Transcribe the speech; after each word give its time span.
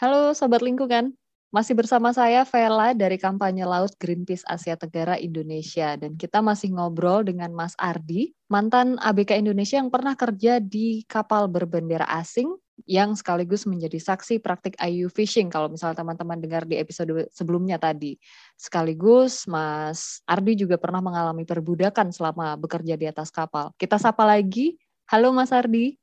Halo 0.00 0.32
Sobat 0.32 0.64
Lingkungan, 0.64 1.12
masih 1.52 1.76
bersama 1.76 2.08
saya 2.16 2.48
Vela 2.48 2.96
dari 2.96 3.20
kampanye 3.20 3.68
Laut 3.68 3.92
Greenpeace 4.00 4.48
Asia 4.48 4.72
Tenggara 4.72 5.20
Indonesia 5.20 5.92
dan 5.92 6.16
kita 6.16 6.40
masih 6.40 6.72
ngobrol 6.72 7.20
dengan 7.20 7.52
Mas 7.52 7.76
Ardi, 7.76 8.32
mantan 8.48 8.96
ABK 8.96 9.36
Indonesia 9.36 9.76
yang 9.76 9.92
pernah 9.92 10.16
kerja 10.16 10.56
di 10.56 11.04
kapal 11.04 11.52
berbendera 11.52 12.08
asing 12.16 12.48
yang 12.88 13.12
sekaligus 13.12 13.68
menjadi 13.68 14.00
saksi 14.00 14.40
praktik 14.40 14.72
IU 14.80 15.12
fishing 15.12 15.52
kalau 15.52 15.68
misalnya 15.68 16.00
teman-teman 16.00 16.40
dengar 16.40 16.64
di 16.64 16.80
episode 16.80 17.28
sebelumnya 17.28 17.76
tadi. 17.76 18.16
Sekaligus 18.56 19.44
Mas 19.44 20.24
Ardi 20.24 20.64
juga 20.64 20.80
pernah 20.80 21.04
mengalami 21.04 21.44
perbudakan 21.44 22.08
selama 22.08 22.56
bekerja 22.56 22.96
di 22.96 23.04
atas 23.04 23.28
kapal. 23.28 23.76
Kita 23.76 24.00
sapa 24.00 24.24
lagi. 24.24 24.80
Halo 25.12 25.28
Mas 25.36 25.52
Ardi. 25.52 25.99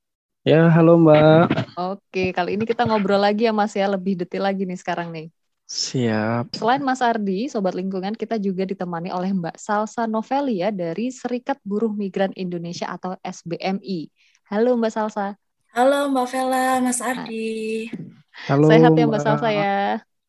Ya, 0.48 0.59
halo 0.75 0.91
Mbak. 1.04 1.68
Oke, 1.79 2.20
kali 2.36 2.50
ini 2.57 2.64
kita 2.71 2.82
ngobrol 2.88 3.21
lagi 3.25 3.41
ya 3.47 3.54
Mas 3.59 3.73
ya, 3.79 3.86
lebih 3.93 4.14
detail 4.20 4.43
lagi 4.50 4.64
nih 4.70 4.77
sekarang 4.82 5.07
nih. 5.15 5.25
Siap. 5.68 6.57
Selain 6.57 6.82
Mas 6.88 7.01
Ardi, 7.05 7.39
Sobat 7.54 7.75
Lingkungan, 7.79 8.15
kita 8.21 8.36
juga 8.42 8.64
ditemani 8.71 9.10
oleh 9.14 9.29
Mbak 9.39 9.55
Salsa 9.61 10.04
Novelia 10.10 10.69
dari 10.74 11.07
Serikat 11.14 11.57
Buruh 11.69 11.93
Migran 11.93 12.33
Indonesia 12.36 12.88
atau 12.96 13.14
SBMI. 13.21 14.10
Halo 14.50 14.74
Mbak 14.79 14.91
Salsa. 14.96 15.28
Halo 15.75 15.96
Mbak 16.11 16.25
Vela, 16.33 16.57
Mas 16.86 17.00
Ardi. 17.10 17.33
Halo, 18.47 18.69
sehat 18.69 18.93
ya 18.97 19.04
Mbak 19.10 19.21
Salsa 19.24 19.50
ya? 19.54 19.68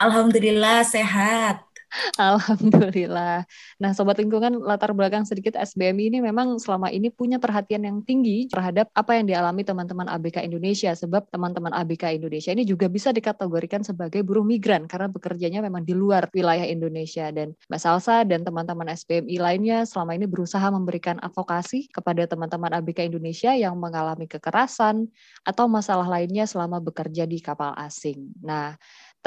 Alhamdulillah 0.04 0.82
sehat. 0.94 1.67
Alhamdulillah. 2.20 3.48
Nah, 3.80 3.90
sobat 3.96 4.20
lingkungan 4.20 4.60
latar 4.60 4.92
belakang 4.92 5.24
sedikit 5.24 5.56
SBMI 5.56 6.12
ini 6.12 6.18
memang 6.20 6.60
selama 6.60 6.92
ini 6.92 7.08
punya 7.08 7.40
perhatian 7.40 7.84
yang 7.84 8.04
tinggi 8.04 8.48
terhadap 8.48 8.92
apa 8.92 9.16
yang 9.16 9.26
dialami 9.28 9.64
teman-teman 9.64 10.06
ABK 10.08 10.44
Indonesia 10.44 10.92
sebab 10.92 11.28
teman-teman 11.32 11.72
ABK 11.72 12.20
Indonesia 12.20 12.52
ini 12.52 12.68
juga 12.68 12.86
bisa 12.92 13.10
dikategorikan 13.10 13.80
sebagai 13.82 14.20
buruh 14.20 14.44
migran 14.44 14.84
karena 14.84 15.08
bekerjanya 15.08 15.64
memang 15.64 15.84
di 15.84 15.96
luar 15.96 16.28
wilayah 16.36 16.64
Indonesia 16.68 17.32
dan 17.32 17.56
Mbak 17.72 17.80
Salsa 17.80 18.22
dan 18.28 18.44
teman-teman 18.44 18.92
SBMI 18.92 19.36
lainnya 19.40 19.78
selama 19.88 20.12
ini 20.12 20.28
berusaha 20.28 20.64
memberikan 20.68 21.16
advokasi 21.24 21.88
kepada 21.88 22.28
teman-teman 22.28 22.72
ABK 22.84 23.08
Indonesia 23.08 23.56
yang 23.56 23.80
mengalami 23.80 24.28
kekerasan 24.28 25.08
atau 25.42 25.64
masalah 25.66 26.06
lainnya 26.06 26.44
selama 26.44 26.82
bekerja 26.84 27.24
di 27.24 27.40
kapal 27.40 27.72
asing. 27.80 28.28
Nah, 28.44 28.76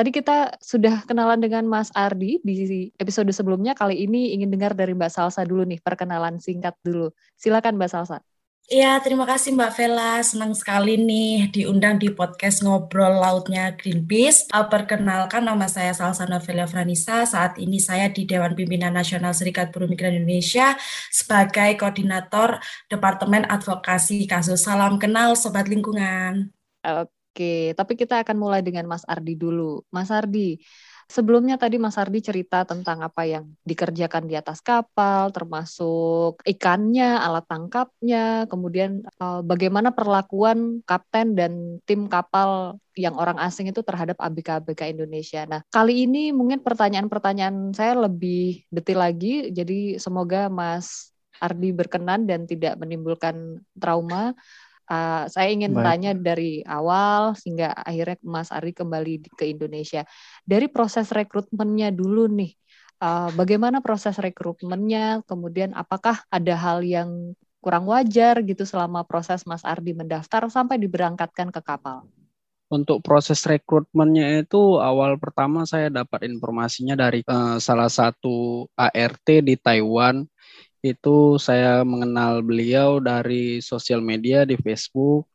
Tadi 0.02 0.18
kita 0.18 0.58
sudah 0.58 1.06
kenalan 1.06 1.38
dengan 1.38 1.62
Mas 1.70 1.94
Ardi 1.94 2.42
di 2.42 2.90
episode 2.98 3.30
sebelumnya. 3.30 3.78
Kali 3.78 4.02
ini 4.02 4.34
ingin 4.34 4.50
dengar 4.50 4.74
dari 4.74 4.98
Mbak 4.98 5.14
Salsa 5.14 5.46
dulu 5.46 5.62
nih, 5.62 5.78
perkenalan 5.78 6.42
singkat 6.42 6.74
dulu. 6.82 7.14
Silakan 7.38 7.78
Mbak 7.78 7.86
Salsa. 7.94 8.18
Iya, 8.66 8.98
terima 9.06 9.30
kasih 9.30 9.54
Mbak 9.54 9.72
Vela. 9.78 10.18
Senang 10.26 10.58
sekali 10.58 10.98
nih 10.98 11.54
diundang 11.54 12.02
di 12.02 12.10
podcast 12.10 12.66
Ngobrol 12.66 13.14
Lautnya 13.14 13.78
Greenpeace. 13.78 14.50
Perkenalkan 14.50 15.46
nama 15.46 15.70
saya 15.70 15.94
Salsa 15.94 16.26
Novelia 16.26 16.66
Franisa. 16.66 17.22
Saat 17.30 17.62
ini 17.62 17.78
saya 17.78 18.10
di 18.10 18.26
Dewan 18.26 18.58
Pimpinan 18.58 18.98
Nasional 18.98 19.38
Serikat 19.38 19.70
Buruh 19.70 19.86
Migran 19.86 20.18
Indonesia 20.18 20.74
sebagai 21.14 21.78
Koordinator 21.78 22.58
Departemen 22.90 23.46
Advokasi 23.46 24.26
Kasus 24.26 24.66
Salam 24.66 24.98
Kenal 24.98 25.38
Sobat 25.38 25.70
Lingkungan. 25.70 26.50
Oke. 26.90 27.21
Oke, 27.32 27.72
tapi 27.80 27.96
kita 27.96 28.28
akan 28.28 28.36
mulai 28.36 28.60
dengan 28.60 28.84
Mas 28.92 29.08
Ardi 29.08 29.40
dulu. 29.40 29.88
Mas 29.88 30.12
Ardi, 30.12 30.60
sebelumnya 31.08 31.56
tadi 31.56 31.80
Mas 31.80 31.96
Ardi 31.96 32.20
cerita 32.20 32.68
tentang 32.68 33.00
apa 33.00 33.24
yang 33.24 33.48
dikerjakan 33.64 34.28
di 34.28 34.36
atas 34.36 34.60
kapal, 34.60 35.32
termasuk 35.32 36.44
ikannya, 36.44 37.16
alat 37.24 37.48
tangkapnya, 37.48 38.52
kemudian 38.52 39.08
uh, 39.24 39.40
bagaimana 39.48 39.96
perlakuan 39.96 40.84
kapten 40.84 41.32
dan 41.32 41.80
tim 41.88 42.12
kapal 42.12 42.76
yang 43.00 43.16
orang 43.16 43.40
asing 43.40 43.72
itu 43.72 43.80
terhadap 43.80 44.20
ABK-ABK 44.20 44.92
Indonesia. 44.92 45.48
Nah, 45.48 45.64
kali 45.72 46.04
ini 46.12 46.36
mungkin 46.36 46.60
pertanyaan-pertanyaan 46.60 47.72
saya 47.72 47.96
lebih 47.96 48.68
detail 48.68 49.08
lagi, 49.08 49.56
jadi 49.56 49.96
semoga 50.04 50.52
Mas 50.52 51.16
Ardi 51.40 51.72
berkenan 51.72 52.28
dan 52.28 52.44
tidak 52.44 52.76
menimbulkan 52.76 53.64
trauma. 53.80 54.36
Uh, 54.92 55.24
saya 55.32 55.56
ingin 55.56 55.72
Baik. 55.72 55.86
tanya 55.88 56.12
dari 56.12 56.60
awal 56.68 57.32
sehingga 57.40 57.72
akhirnya 57.72 58.20
Mas 58.28 58.52
Ari 58.52 58.76
kembali 58.76 59.32
ke 59.40 59.48
Indonesia. 59.48 60.04
Dari 60.44 60.68
proses 60.68 61.08
rekrutmennya 61.16 61.96
dulu 61.96 62.28
nih, 62.28 62.52
uh, 63.00 63.32
bagaimana 63.32 63.80
proses 63.80 64.20
rekrutmennya? 64.20 65.24
Kemudian 65.24 65.72
apakah 65.72 66.20
ada 66.28 66.56
hal 66.60 66.84
yang 66.84 67.32
kurang 67.64 67.88
wajar 67.88 68.44
gitu 68.44 68.68
selama 68.68 69.08
proses 69.08 69.48
Mas 69.48 69.64
Ardi 69.64 69.96
mendaftar 69.96 70.52
sampai 70.52 70.76
diberangkatkan 70.76 71.56
ke 71.56 71.64
kapal? 71.64 72.04
Untuk 72.68 73.00
proses 73.00 73.40
rekrutmennya 73.48 74.44
itu 74.44 74.76
awal 74.80 75.16
pertama 75.16 75.64
saya 75.64 75.88
dapat 75.88 76.28
informasinya 76.28 77.00
dari 77.00 77.24
uh, 77.32 77.64
salah 77.64 77.88
satu 77.88 78.68
ART 78.76 79.28
di 79.28 79.56
Taiwan 79.56 80.28
itu 80.82 81.38
saya 81.38 81.86
mengenal 81.86 82.42
beliau 82.42 82.98
dari 82.98 83.62
sosial 83.62 84.02
media 84.02 84.46
di 84.46 84.58
Facebook. 84.58 85.30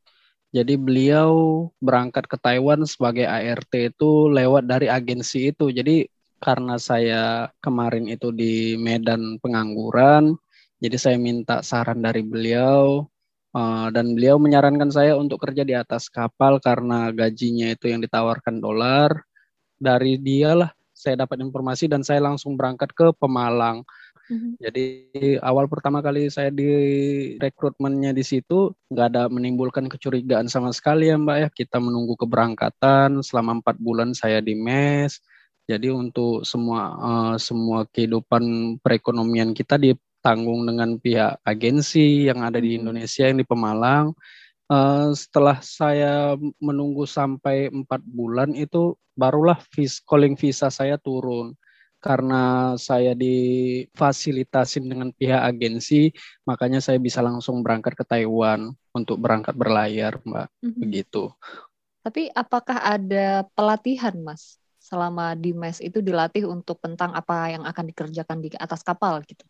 Jadi 0.55 0.75
beliau 0.79 1.67
berangkat 1.79 2.27
ke 2.27 2.37
Taiwan 2.39 2.83
sebagai 2.87 3.27
ART 3.27 3.73
itu 3.75 4.31
lewat 4.31 4.67
dari 4.67 4.91
agensi 4.91 5.55
itu. 5.55 5.71
Jadi 5.71 6.07
karena 6.43 6.77
saya 6.77 7.51
kemarin 7.63 8.07
itu 8.11 8.31
di 8.35 8.77
Medan 8.77 9.41
pengangguran, 9.41 10.37
jadi 10.77 10.97
saya 11.01 11.17
minta 11.17 11.65
saran 11.65 12.05
dari 12.05 12.21
beliau 12.21 13.09
uh, 13.57 13.89
dan 13.89 14.13
beliau 14.13 14.37
menyarankan 14.37 14.93
saya 14.93 15.17
untuk 15.17 15.41
kerja 15.41 15.65
di 15.65 15.73
atas 15.73 16.13
kapal 16.13 16.61
karena 16.61 17.09
gajinya 17.17 17.73
itu 17.73 17.89
yang 17.89 18.05
ditawarkan 18.05 18.61
dolar. 18.61 19.25
Dari 19.77 20.17
dialah 20.21 20.73
saya 20.97 21.25
dapat 21.25 21.45
informasi 21.45 21.89
dan 21.89 22.01
saya 22.01 22.25
langsung 22.25 22.57
berangkat 22.57 22.93
ke 22.97 23.13
Pemalang. 23.17 23.85
Mm-hmm. 24.27 24.53
Jadi 24.59 24.87
awal 25.39 25.71
pertama 25.71 26.03
kali 26.03 26.27
saya 26.27 26.51
di 26.51 26.67
rekrutmennya 27.39 28.11
di 28.11 28.27
situ 28.27 28.75
nggak 28.91 29.07
ada 29.15 29.23
menimbulkan 29.31 29.87
kecurigaan 29.87 30.51
sama 30.51 30.75
sekali 30.75 31.11
ya 31.11 31.17
Mbak 31.19 31.37
ya. 31.39 31.49
Kita 31.55 31.79
menunggu 31.79 32.19
keberangkatan 32.19 33.23
selama 33.23 33.63
empat 33.63 33.79
bulan 33.79 34.13
saya 34.19 34.43
di 34.43 34.59
mes. 34.59 35.23
Jadi 35.67 35.91
untuk 35.91 36.43
semua 36.43 36.95
uh, 36.99 37.37
semua 37.39 37.87
kehidupan 37.91 38.77
perekonomian 38.83 39.55
kita 39.55 39.79
ditanggung 39.79 40.67
dengan 40.67 40.99
pihak 40.99 41.43
agensi 41.47 42.27
yang 42.27 42.43
ada 42.43 42.59
di 42.59 42.75
mm-hmm. 42.75 42.81
Indonesia 42.83 43.25
yang 43.31 43.39
di 43.39 43.47
Pemalang. 43.47 44.11
Uh, 44.67 45.15
setelah 45.15 45.63
saya 45.63 46.35
menunggu 46.59 47.07
sampai 47.07 47.71
empat 47.71 48.03
bulan 48.03 48.51
itu 48.59 48.99
barulah 49.15 49.63
vis 49.71 50.03
calling 50.03 50.35
visa 50.35 50.67
saya 50.75 50.99
turun 50.99 51.55
karena 52.07 52.73
saya 52.79 53.19
difasilitasin 53.19 54.87
dengan 54.87 55.11
pihak 55.11 55.43
agensi, 55.43 56.15
makanya 56.47 56.79
saya 56.79 57.03
bisa 57.03 57.19
langsung 57.19 57.67
berangkat 57.67 57.99
ke 57.99 58.07
Taiwan 58.07 58.71
untuk 58.95 59.19
berangkat 59.19 59.59
berlayar, 59.59 60.23
Mbak. 60.23 60.47
Mm-hmm. 60.63 60.81
Begitu. 60.87 61.23
Tapi 62.07 62.31
apakah 62.31 62.79
ada 62.79 63.43
pelatihan, 63.59 64.15
Mas? 64.23 64.63
Selama 64.79 65.35
di 65.35 65.51
mes 65.51 65.83
itu 65.83 65.99
dilatih 65.99 66.47
untuk 66.47 66.79
tentang 66.79 67.11
apa 67.11 67.51
yang 67.51 67.67
akan 67.67 67.91
dikerjakan 67.91 68.39
di 68.39 68.55
atas 68.55 68.87
kapal 68.87 69.19
gitu? 69.27 69.43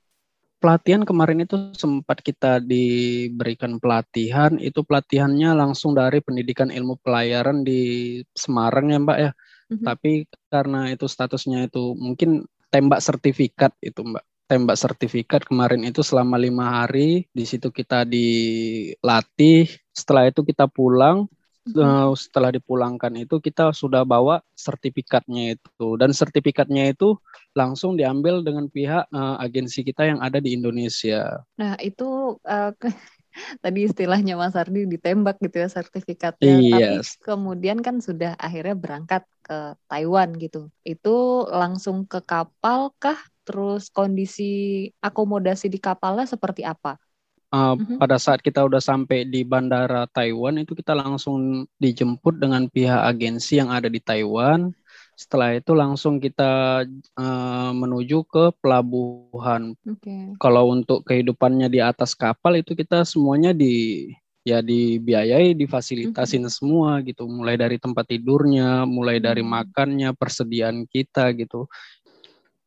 Pelatihan 0.57 1.05
kemarin 1.05 1.45
itu 1.45 1.77
sempat 1.77 2.25
kita 2.25 2.65
diberikan 2.65 3.77
pelatihan, 3.77 4.57
itu 4.57 4.81
pelatihannya 4.81 5.53
langsung 5.53 5.93
dari 5.93 6.25
pendidikan 6.25 6.73
ilmu 6.73 6.97
pelayaran 7.05 7.61
di 7.61 8.25
Semarang 8.33 8.89
ya 8.89 8.97
Mbak 9.05 9.19
ya 9.21 9.31
hmm 9.73 9.85
Tapi 9.85 10.27
karena 10.51 10.91
itu 10.93 11.07
statusnya 11.07 11.67
itu 11.67 11.95
mungkin 11.99 12.47
tembak 12.71 13.01
sertifikat 13.03 13.73
itu 13.83 14.03
Mbak. 14.03 14.25
Tembak 14.47 14.79
sertifikat 14.79 15.43
kemarin 15.43 15.83
itu 15.83 16.07
selama 16.07 16.39
lima 16.39 16.83
hari. 16.83 17.27
Di 17.35 17.43
situ 17.43 17.75
kita 17.75 18.07
dilatih. 18.07 19.67
Setelah 19.91 20.31
itu 20.31 20.47
kita 20.47 20.71
pulang. 20.71 21.27
Mm-hmm. 21.67 22.15
Setelah 22.15 22.55
dipulangkan 22.55 23.11
itu 23.19 23.43
kita 23.43 23.75
sudah 23.75 24.07
bawa 24.07 24.39
sertifikatnya 24.55 25.59
itu 25.59 25.99
dan 25.99 26.15
sertifikatnya 26.15 26.95
itu 26.95 27.19
langsung 27.59 27.99
diambil 27.99 28.47
dengan 28.47 28.71
pihak 28.71 29.11
uh, 29.11 29.35
agensi 29.43 29.83
kita 29.83 30.07
yang 30.07 30.23
ada 30.23 30.39
di 30.39 30.55
Indonesia. 30.55 31.43
Nah 31.59 31.75
itu 31.83 32.39
uh, 32.39 32.71
tadi 33.61 33.87
istilahnya 33.87 34.35
Mas 34.37 34.57
Ardi 34.57 34.89
ditembak 34.89 35.41
gitu 35.41 35.63
ya 35.63 35.69
sertifikatnya. 35.69 36.57
Yes. 36.61 37.17
Tapi 37.17 37.35
kemudian 37.35 37.79
kan 37.81 38.01
sudah 38.01 38.35
akhirnya 38.37 38.77
berangkat 38.77 39.23
ke 39.45 39.79
Taiwan 39.87 40.35
gitu. 40.37 40.69
Itu 40.83 41.47
langsung 41.51 42.05
ke 42.09 42.21
kapal 42.25 42.93
kah? 42.99 43.19
Terus 43.47 43.95
kondisi 43.95 44.91
akomodasi 44.99 45.71
di 45.71 45.79
kapalnya 45.79 46.27
seperti 46.27 46.67
apa? 46.67 46.99
Uh, 47.55 47.79
mm-hmm. 47.79 48.03
Pada 48.03 48.19
saat 48.19 48.43
kita 48.43 48.67
udah 48.67 48.83
sampai 48.83 49.23
di 49.23 49.47
bandara 49.47 50.11
Taiwan 50.11 50.59
itu 50.59 50.75
kita 50.75 50.99
langsung 50.99 51.63
dijemput 51.79 52.43
dengan 52.43 52.67
pihak 52.67 53.07
agensi 53.07 53.63
yang 53.63 53.71
ada 53.71 53.87
di 53.87 54.03
Taiwan 54.03 54.75
setelah 55.17 55.57
itu 55.57 55.73
langsung 55.73 56.21
kita 56.21 56.85
uh, 57.17 57.73
menuju 57.73 58.29
ke 58.29 58.53
pelabuhan. 58.61 59.73
Okay. 59.81 60.37
Kalau 60.37 60.69
untuk 60.69 61.09
kehidupannya 61.09 61.73
di 61.73 61.81
atas 61.81 62.13
kapal 62.13 62.61
itu 62.61 62.77
kita 62.77 63.01
semuanya 63.09 63.57
di 63.57 64.13
ya 64.45 64.61
dibiayai, 64.61 65.57
difasilitasin 65.57 66.45
mm 66.45 66.47
-hmm. 66.47 66.55
semua 66.55 66.91
gitu, 67.03 67.25
mulai 67.27 67.57
dari 67.57 67.81
tempat 67.81 68.13
tidurnya, 68.13 68.85
mulai 68.85 69.17
dari 69.17 69.41
mm 69.41 69.49
-hmm. 69.49 69.57
makannya, 69.73 70.11
persediaan 70.13 70.85
kita 70.85 71.33
gitu. 71.33 71.65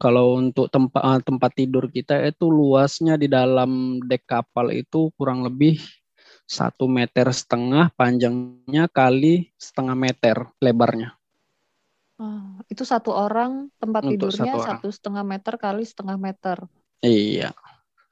Kalau 0.02 0.42
untuk 0.42 0.74
tempat 0.74 1.02
eh, 1.06 1.22
tempat 1.22 1.52
tidur 1.54 1.86
kita 1.92 2.18
itu 2.24 2.50
luasnya 2.50 3.20
di 3.20 3.30
dalam 3.30 4.02
dek 4.02 4.26
kapal 4.26 4.74
itu 4.74 5.14
kurang 5.20 5.46
lebih 5.46 5.78
satu 6.50 6.90
meter 6.90 7.30
setengah 7.30 7.94
panjangnya 7.94 8.90
kali 8.90 9.54
setengah 9.60 9.94
meter 9.94 10.50
lebarnya. 10.64 11.19
Oh, 12.20 12.60
itu 12.68 12.84
satu 12.84 13.16
orang 13.16 13.72
tempat 13.80 14.04
Untuk 14.04 14.36
tidurnya 14.36 14.60
satu, 14.60 14.68
satu 14.68 14.88
setengah 14.92 15.24
meter 15.24 15.56
kali 15.56 15.88
setengah 15.88 16.20
meter. 16.20 16.58
Iya. 17.00 17.56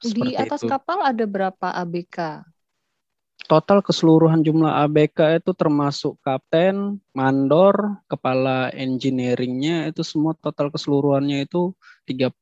Di 0.00 0.32
atas 0.32 0.64
itu. 0.64 0.70
kapal 0.72 1.04
ada 1.04 1.24
berapa 1.28 1.68
ABK? 1.84 2.40
Total 3.48 3.84
keseluruhan 3.84 4.40
jumlah 4.40 4.80
ABK 4.88 5.40
itu 5.44 5.52
termasuk 5.52 6.16
kapten, 6.24 7.00
mandor, 7.12 8.00
kepala 8.08 8.72
engineeringnya 8.72 9.88
itu 9.92 10.00
semua 10.04 10.32
total 10.36 10.72
keseluruhannya 10.72 11.44
itu 11.44 11.72
35 12.08 12.32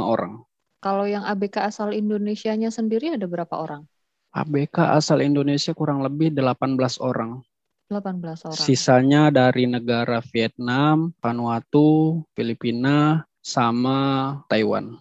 orang. 0.00 0.40
Kalau 0.82 1.04
yang 1.06 1.28
ABK 1.28 1.68
asal 1.68 1.92
Indonesia-nya 1.92 2.72
sendiri 2.72 3.12
ada 3.12 3.28
berapa 3.28 3.54
orang? 3.54 3.84
ABK 4.32 4.96
asal 4.96 5.20
Indonesia 5.20 5.76
kurang 5.76 6.00
lebih 6.00 6.32
18 6.32 7.00
orang. 7.04 7.44
18 7.90 8.46
orang. 8.48 8.62
Sisanya 8.62 9.22
dari 9.32 9.66
negara 9.66 10.22
Vietnam, 10.32 11.12
Vanuatu, 11.18 12.22
Filipina, 12.32 13.26
sama 13.42 13.98
Taiwan. 14.46 14.96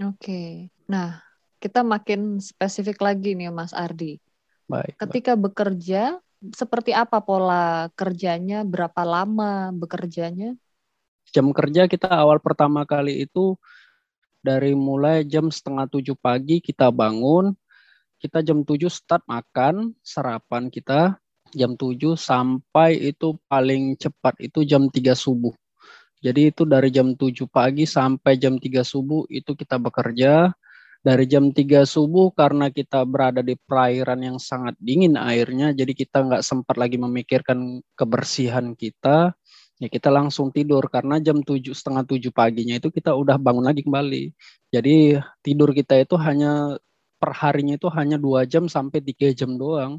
Oke. 0.00 0.72
Nah, 0.88 1.20
kita 1.62 1.84
makin 1.84 2.42
spesifik 2.42 2.98
lagi 3.04 3.36
nih 3.36 3.52
Mas 3.52 3.76
Ardi. 3.76 4.18
Baik. 4.66 4.98
Ketika 4.98 5.36
baik. 5.36 5.42
bekerja, 5.52 6.18
seperti 6.50 6.90
apa 6.90 7.22
pola 7.22 7.86
kerjanya? 7.94 8.66
Berapa 8.66 9.06
lama 9.06 9.70
bekerjanya? 9.70 10.58
Jam 11.30 11.54
kerja 11.54 11.86
kita 11.86 12.10
awal 12.10 12.42
pertama 12.42 12.82
kali 12.82 13.22
itu 13.22 13.54
dari 14.42 14.74
mulai 14.74 15.22
jam 15.22 15.48
setengah 15.54 15.86
tujuh 15.86 16.18
pagi 16.18 16.58
kita 16.58 16.90
bangun, 16.90 17.54
kita 18.18 18.42
jam 18.42 18.66
tujuh 18.66 18.90
start 18.90 19.22
makan, 19.30 19.94
sarapan 20.02 20.66
kita 20.66 21.21
jam 21.52 21.76
tujuh 21.76 22.16
sampai 22.18 22.98
itu 23.12 23.38
paling 23.46 23.96
cepat 24.00 24.40
itu 24.40 24.64
jam 24.64 24.88
tiga 24.88 25.12
subuh. 25.12 25.52
Jadi 26.22 26.54
itu 26.54 26.62
dari 26.64 26.88
jam 26.94 27.14
tujuh 27.18 27.50
pagi 27.50 27.84
sampai 27.84 28.38
jam 28.38 28.56
tiga 28.56 28.82
subuh 28.86 29.26
itu 29.28 29.52
kita 29.58 29.76
bekerja 29.76 30.54
dari 31.02 31.26
jam 31.26 31.50
3 31.50 31.82
subuh 31.82 32.30
karena 32.30 32.70
kita 32.70 33.02
berada 33.02 33.42
di 33.42 33.58
perairan 33.58 34.22
yang 34.22 34.38
sangat 34.38 34.78
dingin 34.78 35.18
airnya, 35.18 35.74
jadi 35.74 35.90
kita 35.98 36.22
nggak 36.22 36.42
sempat 36.46 36.78
lagi 36.78 36.94
memikirkan 36.94 37.82
kebersihan 37.98 38.78
kita, 38.78 39.34
ya 39.82 39.88
kita 39.90 40.08
langsung 40.14 40.54
tidur 40.54 40.86
karena 40.86 41.18
jam 41.18 41.42
tujuh 41.42 41.74
setengah 41.74 42.06
tujuh 42.06 42.30
paginya 42.30 42.78
itu 42.78 42.94
kita 42.94 43.18
udah 43.18 43.34
bangun 43.34 43.66
lagi 43.66 43.82
kembali. 43.82 44.30
Jadi 44.70 45.18
tidur 45.42 45.74
kita 45.74 45.98
itu 45.98 46.14
hanya 46.22 46.78
per 47.18 47.34
harinya 47.34 47.74
itu 47.74 47.90
hanya 47.90 48.14
dua 48.14 48.46
jam 48.46 48.70
sampai 48.70 49.02
tiga 49.02 49.34
jam 49.34 49.58
doang. 49.58 49.98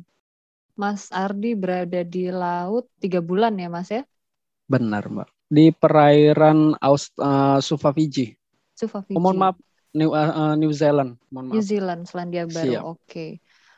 Mas 0.73 1.13
Ardi 1.13 1.53
berada 1.53 2.01
di 2.01 2.33
laut 2.33 2.89
tiga 2.97 3.21
bulan 3.21 3.57
ya 3.61 3.69
Mas 3.69 3.93
ya? 3.93 4.01
Benar 4.65 5.05
Mbak. 5.05 5.29
Di 5.53 5.69
perairan 5.69 6.73
Aus, 6.81 7.13
uh, 7.21 7.61
Suva 7.61 7.93
Fiji. 7.93 8.33
Suva 8.73 9.05
Fiji. 9.05 9.13
Oh, 9.13 9.21
mohon 9.21 9.37
maaf, 9.37 9.57
New 9.93 10.09
uh, 10.17 10.57
New 10.57 10.73
Zealand, 10.73 11.21
mohon 11.29 11.53
maaf. 11.53 11.55
New 11.61 11.65
Zealand, 11.65 12.09
Selandia 12.09 12.49
Baru. 12.49 12.97
Oke. 12.97 13.05
Okay. 13.05 13.31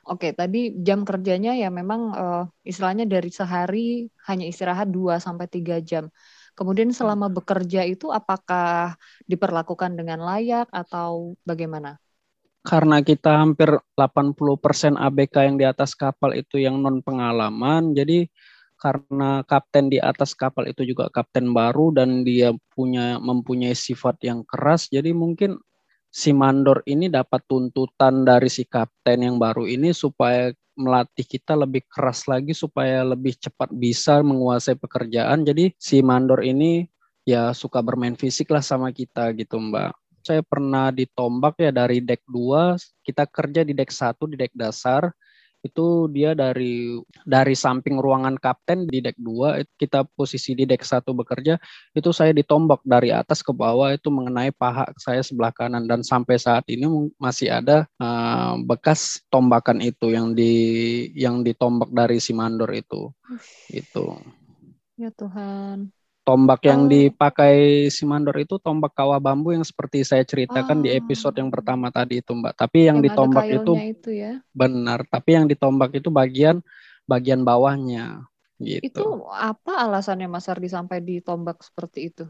Oke, 0.05 0.29
okay, 0.29 0.31
tadi 0.37 0.69
jam 0.85 1.01
kerjanya 1.01 1.57
ya 1.57 1.73
memang 1.73 2.13
uh, 2.13 2.45
istilahnya 2.61 3.09
dari 3.09 3.33
sehari 3.33 4.05
hanya 4.29 4.45
istirahat 4.45 4.93
2 4.93 5.17
sampai 5.17 5.49
3 5.49 5.81
jam. 5.81 6.13
Kemudian 6.53 6.93
selama 6.93 7.25
bekerja 7.27 7.81
itu 7.89 8.13
apakah 8.13 9.01
diperlakukan 9.25 9.97
dengan 9.97 10.21
layak 10.21 10.69
atau 10.69 11.33
bagaimana? 11.41 11.97
Karena 12.65 13.05
kita 13.05 13.45
hampir 13.45 13.69
80% 13.93 14.97
ABK 14.97 15.35
yang 15.45 15.55
di 15.61 15.65
atas 15.69 15.93
kapal 15.93 16.33
itu 16.33 16.57
yang 16.57 16.81
non 16.81 17.05
pengalaman, 17.05 17.93
jadi 17.93 18.25
karena 18.81 19.45
kapten 19.45 19.87
di 19.93 20.01
atas 20.01 20.33
kapal 20.33 20.65
itu 20.67 20.81
juga 20.81 21.07
kapten 21.13 21.53
baru 21.53 21.93
dan 21.93 22.25
dia 22.25 22.51
punya 22.73 23.21
mempunyai 23.21 23.77
sifat 23.77 24.17
yang 24.25 24.41
keras, 24.49 24.89
jadi 24.89 25.13
mungkin 25.13 25.61
si 26.09 26.33
mandor 26.33 26.81
ini 26.89 27.05
dapat 27.11 27.45
tuntutan 27.45 28.25
dari 28.25 28.49
si 28.49 28.65
kapten 28.65 29.21
yang 29.21 29.37
baru 29.37 29.67
ini 29.67 29.93
supaya 29.93 30.49
melatih 30.75 31.27
kita 31.27 31.55
lebih 31.55 31.83
keras 31.87 32.27
lagi 32.27 32.51
supaya 32.51 33.03
lebih 33.03 33.35
cepat 33.39 33.71
bisa 33.71 34.19
menguasai 34.23 34.75
pekerjaan. 34.79 35.43
Jadi 35.43 35.75
si 35.75 35.99
mandor 35.99 36.43
ini 36.43 36.87
ya 37.27 37.51
suka 37.51 37.83
bermain 37.83 38.15
fisik 38.15 38.51
lah 38.51 38.63
sama 38.63 38.91
kita 38.91 39.31
gitu 39.35 39.59
Mbak. 39.59 40.04
Saya 40.25 40.41
pernah 40.41 40.89
ditombak 40.89 41.61
ya 41.61 41.69
dari 41.69 42.01
deck 42.01 42.25
2, 42.25 43.05
kita 43.05 43.29
kerja 43.29 43.61
di 43.61 43.77
deck 43.77 43.93
1 43.93 44.25
di 44.25 44.35
deck 44.41 44.57
dasar. 44.57 45.13
Itu 45.61 46.09
dia 46.09 46.33
dari 46.33 46.97
dari 47.25 47.53
samping 47.57 47.97
ruangan 47.97 48.37
kapten 48.37 48.85
di 48.85 49.01
deck 49.01 49.17
2 49.17 49.65
kita 49.81 50.05
posisi 50.13 50.53
di 50.53 50.65
deck 50.65 50.85
1 50.85 51.09
bekerja 51.09 51.57
itu 51.97 52.09
saya 52.13 52.37
ditombak 52.37 52.85
dari 52.85 53.09
atas 53.09 53.41
ke 53.41 53.49
bawah 53.49 53.89
itu 53.89 54.13
mengenai 54.13 54.53
paha 54.53 54.89
saya 54.97 55.21
sebelah 55.21 55.53
kanan. 55.53 55.85
Dan 55.85 56.01
sampai 56.01 56.41
saat 56.41 56.65
ini 56.69 56.85
masih 57.21 57.53
ada 57.53 57.85
uh, 58.01 58.57
bekas 58.65 59.21
tombakan 59.29 59.81
itu 59.81 60.09
yang 60.09 60.33
di 60.33 60.53
yang 61.13 61.45
ditombak 61.45 61.93
dari 61.93 62.17
si 62.17 62.33
mandor 62.33 62.69
itu. 62.73 63.13
Itu 63.69 64.17
ya 64.97 65.11
Tuhan 65.11 65.91
Tombak 66.25 66.65
yang 66.65 66.85
oh. 66.85 66.89
dipakai 66.89 67.85
si 67.93 68.01
mandor 68.01 68.33
itu 68.41 68.57
tombak 68.57 68.97
kawah 68.97 69.21
bambu 69.21 69.53
yang 69.53 69.61
seperti 69.61 70.01
saya 70.01 70.25
ceritakan 70.25 70.81
oh. 70.81 70.83
di 70.83 70.97
episode 70.97 71.37
yang 71.37 71.53
pertama 71.53 71.93
tadi 71.93 72.17
itu, 72.17 72.33
Mbak. 72.33 72.57
Tapi 72.57 72.89
yang, 72.89 72.97
yang 72.97 73.05
ditombak 73.05 73.45
itu, 73.45 73.73
itu 73.77 74.09
ya? 74.09 74.41
benar, 74.49 75.05
tapi 75.05 75.37
yang 75.37 75.45
ditombak 75.45 75.93
itu 75.93 76.09
bagian 76.09 76.65
bagian 77.05 77.45
bawahnya 77.45 78.25
gitu. 78.57 78.89
Itu 78.89 79.05
apa 79.29 79.85
alasannya 79.85 80.25
Mas 80.25 80.49
Ardi 80.49 80.65
sampai 80.65 81.05
ditombak 81.05 81.61
seperti 81.61 82.09
itu? 82.09 82.25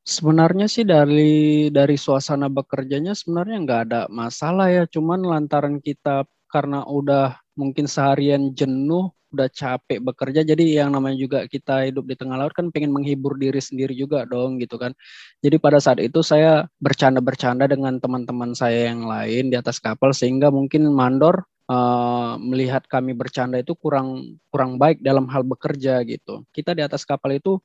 Sebenarnya 0.00 0.68
sih 0.68 0.84
dari 0.84 1.68
dari 1.72 1.96
suasana 1.96 2.52
bekerjanya 2.52 3.16
sebenarnya 3.16 3.56
nggak 3.64 3.80
ada 3.88 4.00
masalah 4.12 4.68
ya, 4.68 4.84
cuman 4.84 5.24
lantaran 5.24 5.80
kita 5.80 6.28
karena 6.50 6.82
udah 6.84 7.38
mungkin 7.60 7.84
seharian 7.84 8.56
jenuh 8.56 9.12
udah 9.30 9.46
capek 9.46 10.02
bekerja 10.02 10.42
jadi 10.42 10.82
yang 10.82 10.90
namanya 10.90 11.14
juga 11.14 11.38
kita 11.46 11.86
hidup 11.86 12.02
di 12.10 12.18
tengah 12.18 12.34
laut 12.34 12.50
kan 12.50 12.74
pengen 12.74 12.90
menghibur 12.90 13.38
diri 13.38 13.62
sendiri 13.62 13.94
juga 13.94 14.26
dong 14.26 14.58
gitu 14.58 14.74
kan 14.74 14.90
jadi 15.38 15.56
pada 15.62 15.78
saat 15.78 16.02
itu 16.02 16.18
saya 16.24 16.66
bercanda-bercanda 16.82 17.70
dengan 17.70 18.02
teman-teman 18.02 18.58
saya 18.58 18.90
yang 18.90 19.06
lain 19.06 19.54
di 19.54 19.56
atas 19.56 19.78
kapal 19.78 20.10
sehingga 20.10 20.50
mungkin 20.50 20.90
mandor 20.90 21.46
uh, 21.70 22.34
melihat 22.42 22.82
kami 22.90 23.14
bercanda 23.14 23.62
itu 23.62 23.78
kurang 23.78 24.40
kurang 24.50 24.82
baik 24.82 24.98
dalam 24.98 25.30
hal 25.30 25.46
bekerja 25.46 26.02
gitu 26.02 26.42
kita 26.50 26.74
di 26.74 26.82
atas 26.82 27.06
kapal 27.06 27.30
itu 27.30 27.62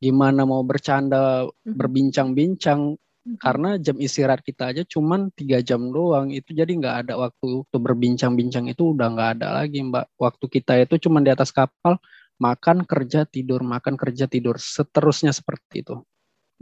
gimana 0.00 0.48
mau 0.48 0.64
bercanda 0.64 1.44
mhm. 1.44 1.76
Karena 3.22 3.78
jam 3.78 3.94
istirahat 4.02 4.42
kita 4.42 4.74
aja 4.74 4.82
cuman 4.82 5.30
tiga 5.38 5.62
jam 5.62 5.94
doang. 5.94 6.34
Itu 6.34 6.50
jadi 6.58 6.70
nggak 6.74 6.96
ada 7.06 7.14
waktu 7.14 7.62
untuk 7.62 7.80
berbincang-bincang. 7.86 8.66
Itu 8.66 8.94
udah 8.94 9.06
nggak 9.14 9.30
ada 9.38 9.62
lagi 9.62 9.78
mbak. 9.78 10.10
Waktu 10.18 10.44
kita 10.50 10.72
itu 10.82 11.06
cuman 11.06 11.22
di 11.22 11.30
atas 11.30 11.54
kapal 11.54 12.02
makan 12.42 12.82
kerja 12.82 13.22
tidur 13.22 13.62
makan 13.62 13.94
kerja 13.94 14.26
tidur. 14.26 14.58
Seterusnya 14.58 15.30
seperti 15.30 15.86
itu. 15.86 15.96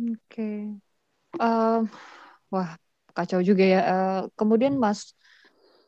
Oke. 0.00 0.16
Okay. 0.28 0.56
uh, 1.40 1.88
wah 2.52 2.76
kacau 3.16 3.40
juga 3.40 3.64
ya. 3.64 3.80
Uh, 3.88 4.20
kemudian 4.36 4.76
mas 4.76 5.16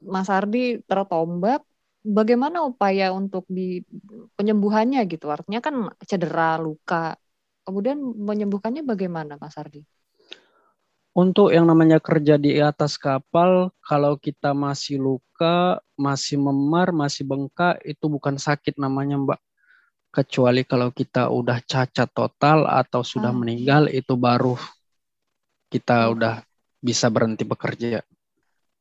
mas 0.01 0.29
Ardi 0.33 0.81
tertombak. 0.89 1.61
Bagaimana 2.03 2.67
upaya 2.67 3.15
untuk 3.15 3.47
di 3.47 3.79
penyembuhannya 4.35 5.07
gitu? 5.07 5.31
Artinya 5.31 5.61
kan 5.63 5.87
cedera 6.03 6.59
luka. 6.59 7.15
Kemudian 7.63 8.01
menyembuhkannya 8.01 8.83
bagaimana 8.83 9.39
mas 9.39 9.55
Ardi 9.55 9.87
untuk 11.13 11.53
yang 11.53 11.69
namanya 11.69 12.01
kerja 12.01 12.41
di 12.41 12.57
atas 12.57 12.97
kapal, 12.97 13.69
kalau 13.85 14.17
kita 14.17 14.57
masih 14.57 14.97
luka, 14.97 15.77
masih 15.93 16.41
memar, 16.41 16.89
masih 16.89 17.29
bengkak, 17.29 17.77
itu 17.85 18.09
bukan 18.09 18.41
sakit 18.41 18.81
namanya, 18.81 19.21
Mbak. 19.21 19.41
Kecuali 20.13 20.65
kalau 20.65 20.89
kita 20.93 21.29
udah 21.29 21.61
cacat 21.65 22.09
total 22.13 22.65
atau 22.65 23.05
sudah 23.05 23.29
hmm. 23.33 23.41
meninggal, 23.45 23.83
itu 23.93 24.17
baru 24.17 24.57
kita 25.69 26.09
hmm. 26.09 26.13
udah 26.17 26.35
bisa 26.81 27.13
berhenti 27.13 27.45
bekerja. 27.45 28.01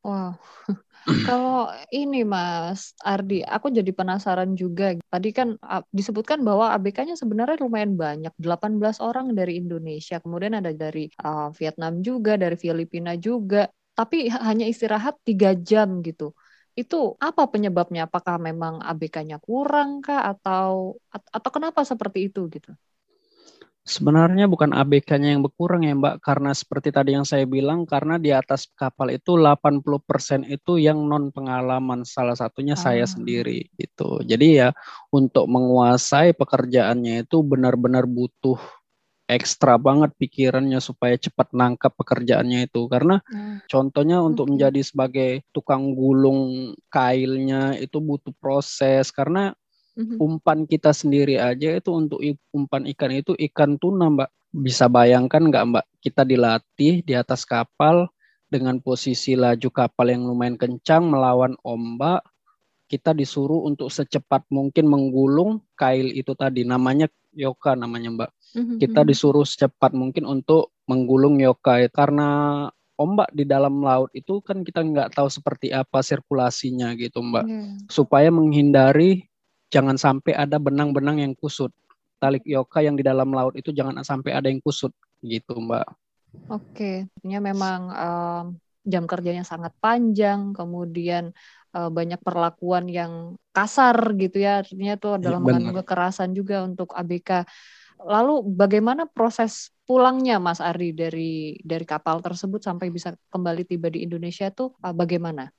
Wow. 0.03 0.39
Kalau 1.01 1.69
ini 1.89 2.21
Mas 2.21 2.93
Ardi, 3.01 3.41
aku 3.41 3.73
jadi 3.73 3.89
penasaran 3.89 4.53
juga. 4.53 4.93
Tadi 5.09 5.29
kan 5.33 5.57
disebutkan 5.89 6.41
bahwa 6.45 6.73
ABK-nya 6.77 7.17
sebenarnya 7.17 7.57
lumayan 7.61 7.97
banyak, 7.97 8.33
18 8.37 9.01
orang 9.01 9.33
dari 9.33 9.57
Indonesia, 9.57 10.21
kemudian 10.21 10.57
ada 10.57 10.69
dari 10.73 11.09
uh, 11.21 11.49
Vietnam 11.57 12.05
juga, 12.05 12.37
dari 12.37 12.57
Filipina 12.57 13.17
juga, 13.17 13.69
tapi 13.97 14.29
hanya 14.29 14.65
istirahat 14.69 15.17
tiga 15.25 15.57
jam 15.57 16.05
gitu. 16.05 16.33
Itu 16.77 17.19
apa 17.19 17.49
penyebabnya? 17.51 18.07
Apakah 18.07 18.39
memang 18.39 18.79
ABK-nya 18.81 19.37
kurang 19.43 20.05
kah 20.05 20.31
atau 20.37 21.01
atau 21.11 21.49
kenapa 21.51 21.83
seperti 21.83 22.29
itu 22.31 22.47
gitu? 22.49 22.71
Sebenarnya 23.81 24.45
bukan 24.45 24.77
ABK-nya 24.77 25.33
yang 25.33 25.41
berkurang 25.41 25.81
ya 25.81 25.97
Mbak, 25.97 26.21
karena 26.21 26.53
seperti 26.53 26.93
tadi 26.93 27.17
yang 27.17 27.25
saya 27.25 27.49
bilang, 27.49 27.89
karena 27.89 28.21
di 28.21 28.29
atas 28.29 28.69
kapal 28.77 29.09
itu 29.09 29.41
80% 29.41 30.45
itu 30.45 30.77
yang 30.77 31.01
non 31.09 31.33
pengalaman, 31.33 32.05
salah 32.05 32.37
satunya 32.37 32.77
ah. 32.77 32.81
saya 32.81 33.09
sendiri 33.09 33.73
itu. 33.81 34.09
Jadi 34.21 34.61
ya 34.61 34.69
untuk 35.09 35.49
menguasai 35.49 36.37
pekerjaannya 36.37 37.25
itu 37.25 37.41
benar-benar 37.41 38.05
butuh 38.05 38.61
ekstra 39.31 39.79
banget 39.79 40.11
pikirannya 40.19 40.83
supaya 40.83 41.15
cepat 41.15 41.55
nangkap 41.55 41.95
pekerjaannya 41.95 42.67
itu 42.67 42.91
karena 42.91 43.23
hmm. 43.23 43.63
contohnya 43.71 44.19
untuk 44.19 44.45
okay. 44.45 44.51
menjadi 44.51 44.81
sebagai 44.83 45.31
tukang 45.55 45.95
gulung 45.95 46.75
kailnya 46.91 47.79
itu 47.79 48.03
butuh 48.03 48.35
proses 48.43 49.07
karena 49.15 49.55
hmm 49.97 50.17
Umpan 50.21 50.63
kita 50.69 50.95
sendiri 50.95 51.35
aja 51.39 51.75
itu 51.77 51.91
untuk 51.91 52.19
umpan 52.55 52.87
ikan 52.95 53.11
itu 53.11 53.35
ikan 53.51 53.75
tuna, 53.75 54.07
Mbak. 54.07 54.29
Bisa 54.51 54.91
bayangkan 54.91 55.43
nggak, 55.47 55.65
Mbak? 55.71 55.85
Kita 56.03 56.21
dilatih 56.27 57.03
di 57.03 57.13
atas 57.15 57.47
kapal 57.47 58.07
dengan 58.51 58.79
posisi 58.83 59.35
laju 59.39 59.69
kapal 59.71 60.11
yang 60.11 60.27
lumayan 60.27 60.59
kencang 60.59 61.07
melawan 61.07 61.55
ombak. 61.63 62.23
Kita 62.91 63.15
disuruh 63.15 63.63
untuk 63.63 63.87
secepat 63.87 64.43
mungkin 64.51 64.91
menggulung 64.91 65.63
kail 65.79 66.11
itu 66.11 66.35
tadi. 66.35 66.67
Namanya 66.67 67.07
yoka 67.31 67.75
namanya, 67.79 68.11
Mbak. 68.11 68.31
Mm-hmm. 68.51 68.77
Kita 68.83 69.01
disuruh 69.07 69.47
secepat 69.47 69.95
mungkin 69.95 70.27
untuk 70.27 70.75
menggulung 70.91 71.39
yoka 71.39 71.87
karena 71.87 72.67
ombak 73.01 73.33
di 73.33 73.49
dalam 73.49 73.81
laut 73.81 74.13
itu 74.13 74.37
kan 74.45 74.61
kita 74.61 74.85
nggak 74.85 75.17
tahu 75.17 75.25
seperti 75.25 75.73
apa 75.73 76.05
sirkulasinya 76.05 76.93
gitu 76.93 77.25
mbak 77.25 77.45
yeah. 77.49 77.65
supaya 77.89 78.29
menghindari 78.29 79.25
jangan 79.71 79.95
sampai 79.95 80.35
ada 80.35 80.59
benang-benang 80.59 81.23
yang 81.23 81.33
kusut. 81.33 81.71
Tali 82.21 82.37
yoka 82.45 82.83
yang 82.85 82.99
di 82.99 83.01
dalam 83.01 83.33
laut 83.33 83.57
itu 83.57 83.73
jangan 83.73 83.97
sampai 84.05 84.35
ada 84.35 84.51
yang 84.51 84.61
kusut 84.61 84.93
gitu, 85.25 85.57
Mbak. 85.57 85.87
Oke, 86.51 87.09
artinya 87.17 87.39
memang 87.41 87.79
um, 87.91 88.45
jam 88.85 89.03
kerjanya 89.09 89.41
sangat 89.41 89.73
panjang, 89.81 90.53
kemudian 90.53 91.33
uh, 91.73 91.89
banyak 91.89 92.21
perlakuan 92.21 92.85
yang 92.91 93.39
kasar 93.55 93.95
gitu 94.19 94.43
ya, 94.43 94.61
artinya 94.61 94.99
itu 94.99 95.09
adalah 95.17 95.39
ya, 95.39 95.43
mengandung 95.43 95.77
kekerasan 95.81 96.35
juga 96.37 96.61
untuk 96.61 96.93
ABK. 96.93 97.47
Lalu 98.01 98.41
bagaimana 98.53 99.05
proses 99.05 99.69
pulangnya 99.85 100.41
Mas 100.41 100.57
Ari 100.57 100.93
dari 100.95 101.61
dari 101.61 101.85
kapal 101.85 102.21
tersebut 102.21 102.63
sampai 102.63 102.89
bisa 102.89 103.13
kembali 103.29 103.65
tiba 103.65 103.93
di 103.93 104.01
Indonesia 104.05 104.49
itu 104.49 104.73
uh, 104.81 104.93
bagaimana? 104.93 105.53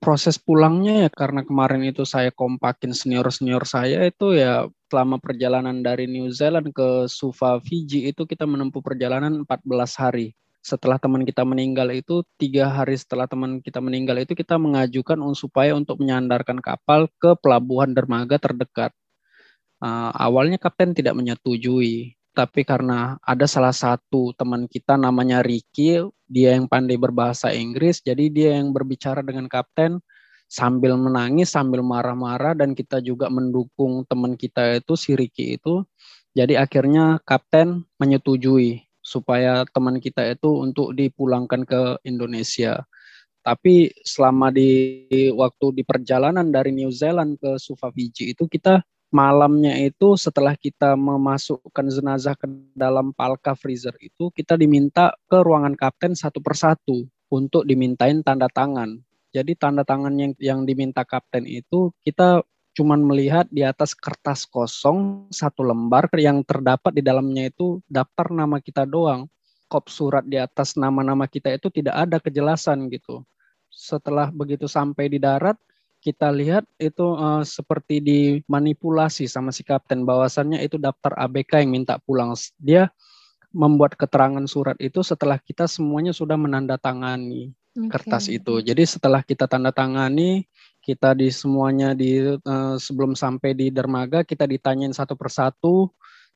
Proses 0.00 0.40
pulangnya 0.40 1.08
ya 1.08 1.10
karena 1.12 1.44
kemarin 1.44 1.84
itu 1.84 2.08
saya 2.08 2.32
kompakin 2.32 2.96
senior-senior 2.96 3.64
saya 3.68 4.08
itu 4.08 4.32
ya 4.36 4.68
selama 4.88 5.20
perjalanan 5.20 5.84
dari 5.84 6.08
New 6.08 6.32
Zealand 6.32 6.72
ke 6.72 7.04
Suva 7.08 7.60
Fiji 7.60 8.08
itu 8.08 8.24
kita 8.24 8.48
menempuh 8.48 8.80
perjalanan 8.80 9.44
14 9.44 10.00
hari. 10.00 10.32
Setelah 10.64 10.96
teman 10.96 11.28
kita 11.28 11.44
meninggal 11.44 11.92
itu 11.92 12.24
tiga 12.40 12.72
hari 12.72 12.96
setelah 12.96 13.28
teman 13.28 13.60
kita 13.60 13.84
meninggal 13.84 14.16
itu 14.24 14.32
kita 14.32 14.56
mengajukan 14.56 15.20
supaya 15.36 15.76
untuk 15.76 16.00
menyandarkan 16.00 16.64
kapal 16.64 17.04
ke 17.20 17.36
pelabuhan 17.44 17.92
dermaga 17.92 18.40
terdekat. 18.40 18.88
Uh, 19.84 20.08
awalnya 20.16 20.56
kapten 20.56 20.96
tidak 20.96 21.12
menyetujui, 21.12 22.16
tapi 22.34 22.66
karena 22.66 23.14
ada 23.22 23.46
salah 23.46 23.70
satu 23.70 24.34
teman 24.34 24.66
kita 24.66 24.98
namanya 24.98 25.40
Ricky, 25.40 26.02
dia 26.26 26.58
yang 26.58 26.66
pandai 26.66 26.98
berbahasa 26.98 27.54
Inggris, 27.54 28.02
jadi 28.02 28.26
dia 28.26 28.50
yang 28.58 28.74
berbicara 28.74 29.22
dengan 29.22 29.46
kapten 29.46 30.02
sambil 30.50 30.98
menangis, 30.98 31.54
sambil 31.54 31.80
marah-marah 31.86 32.58
dan 32.58 32.74
kita 32.74 32.98
juga 32.98 33.30
mendukung 33.30 34.02
teman 34.10 34.34
kita 34.34 34.82
itu 34.82 34.98
si 34.98 35.14
Ricky 35.14 35.56
itu. 35.56 35.86
Jadi 36.34 36.58
akhirnya 36.58 37.22
kapten 37.22 37.86
menyetujui 38.02 38.82
supaya 38.98 39.62
teman 39.70 40.02
kita 40.02 40.26
itu 40.26 40.50
untuk 40.58 40.90
dipulangkan 40.98 41.62
ke 41.62 42.02
Indonesia. 42.02 42.82
Tapi 43.44 43.92
selama 44.02 44.50
di 44.50 45.04
waktu 45.30 45.66
di 45.76 45.82
perjalanan 45.86 46.48
dari 46.50 46.74
New 46.74 46.90
Zealand 46.90 47.38
ke 47.38 47.60
Suva 47.60 47.92
Fiji 47.94 48.32
itu 48.34 48.48
kita 48.50 48.82
malamnya 49.14 49.78
itu 49.78 50.18
setelah 50.18 50.58
kita 50.58 50.98
memasukkan 50.98 51.86
jenazah 51.86 52.34
ke 52.34 52.50
dalam 52.74 53.14
palka 53.14 53.54
freezer 53.54 53.94
itu 54.02 54.34
kita 54.34 54.58
diminta 54.58 55.14
ke 55.30 55.38
ruangan 55.38 55.78
kapten 55.78 56.18
satu 56.18 56.42
persatu 56.42 57.06
untuk 57.30 57.62
dimintain 57.62 58.26
tanda 58.26 58.50
tangan. 58.50 58.98
Jadi 59.30 59.54
tanda 59.54 59.86
tangan 59.86 60.18
yang 60.18 60.32
yang 60.42 60.60
diminta 60.66 61.06
kapten 61.06 61.46
itu 61.46 61.94
kita 62.02 62.42
cuman 62.74 63.06
melihat 63.06 63.46
di 63.54 63.62
atas 63.62 63.94
kertas 63.94 64.50
kosong 64.50 65.30
satu 65.30 65.62
lembar 65.62 66.10
yang 66.18 66.42
terdapat 66.42 66.90
di 66.98 67.02
dalamnya 67.06 67.46
itu 67.46 67.78
daftar 67.86 68.34
nama 68.34 68.58
kita 68.58 68.82
doang. 68.82 69.30
Kop 69.70 69.86
surat 69.86 70.26
di 70.26 70.42
atas 70.42 70.74
nama-nama 70.74 71.30
kita 71.30 71.54
itu 71.54 71.70
tidak 71.70 71.94
ada 71.94 72.18
kejelasan 72.18 72.90
gitu. 72.90 73.22
Setelah 73.70 74.30
begitu 74.30 74.70
sampai 74.70 75.10
di 75.10 75.18
darat, 75.18 75.58
kita 76.04 76.28
lihat 76.28 76.68
itu 76.76 77.16
uh, 77.16 77.40
seperti 77.40 78.04
dimanipulasi 78.04 79.24
sama 79.24 79.48
si 79.48 79.64
kapten 79.64 80.04
bahwasannya 80.04 80.60
itu 80.60 80.76
daftar 80.76 81.16
ABK 81.16 81.64
yang 81.64 81.72
minta 81.80 81.96
pulang. 82.04 82.36
Dia 82.60 82.92
membuat 83.56 83.96
keterangan 83.96 84.44
surat 84.44 84.76
itu 84.84 85.00
setelah 85.00 85.40
kita 85.40 85.64
semuanya 85.64 86.12
sudah 86.12 86.36
menandatangani 86.36 87.56
okay. 87.72 87.88
kertas 87.88 88.28
itu. 88.28 88.60
Jadi 88.60 88.84
setelah 88.84 89.24
kita 89.24 89.48
tanda 89.48 89.72
tangani, 89.72 90.44
kita 90.84 91.16
di 91.16 91.32
semuanya 91.32 91.96
di 91.96 92.20
uh, 92.20 92.76
sebelum 92.76 93.16
sampai 93.16 93.56
di 93.56 93.72
dermaga 93.72 94.20
kita 94.20 94.44
ditanyain 94.44 94.92
satu 94.92 95.16
persatu 95.16 95.88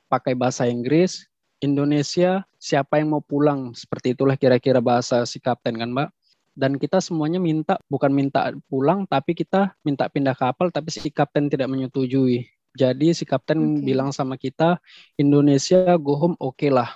pakai 0.08 0.32
bahasa 0.32 0.64
Inggris, 0.64 1.28
Indonesia, 1.60 2.40
siapa 2.56 3.04
yang 3.04 3.12
mau 3.12 3.20
pulang? 3.20 3.76
Seperti 3.76 4.16
itulah 4.16 4.40
kira-kira 4.40 4.80
bahasa 4.80 5.28
si 5.28 5.36
kapten 5.36 5.76
kan, 5.76 5.92
Mbak 5.92 6.17
dan 6.58 6.74
kita 6.74 6.98
semuanya 6.98 7.38
minta 7.38 7.78
bukan 7.86 8.10
minta 8.10 8.50
pulang 8.66 9.06
tapi 9.06 9.30
kita 9.38 9.78
minta 9.86 10.10
pindah 10.10 10.34
kapal 10.34 10.74
tapi 10.74 10.90
si 10.90 11.06
kapten 11.14 11.46
tidak 11.46 11.70
menyetujui. 11.70 12.50
Jadi 12.74 13.14
si 13.14 13.22
kapten 13.22 13.78
okay. 13.78 13.86
bilang 13.86 14.10
sama 14.10 14.34
kita 14.34 14.82
Indonesia 15.14 15.94
go 16.02 16.18
home 16.18 16.36
oke 16.42 16.58
okay 16.58 16.74
lah. 16.74 16.90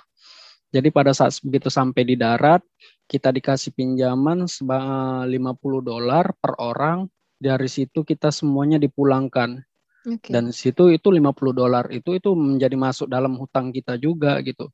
Jadi 0.75 0.91
pada 0.91 1.15
saat 1.15 1.39
begitu 1.39 1.71
sampai 1.71 2.03
di 2.03 2.19
darat 2.19 2.59
kita 3.07 3.31
dikasih 3.31 3.71
pinjaman 3.71 4.43
50 4.51 5.31
dolar 5.79 6.35
per 6.35 6.59
orang. 6.59 7.07
Dari 7.39 7.67
situ 7.67 8.07
kita 8.07 8.31
semuanya 8.31 8.79
dipulangkan. 8.79 9.59
Okay. 10.03 10.31
Dan 10.31 10.51
situ 10.55 10.91
itu 10.91 11.07
50 11.07 11.55
dolar 11.55 11.87
itu 11.91 12.15
itu 12.15 12.35
menjadi 12.35 12.75
masuk 12.75 13.07
dalam 13.07 13.39
hutang 13.39 13.71
kita 13.71 13.95
juga 13.95 14.39
gitu 14.43 14.67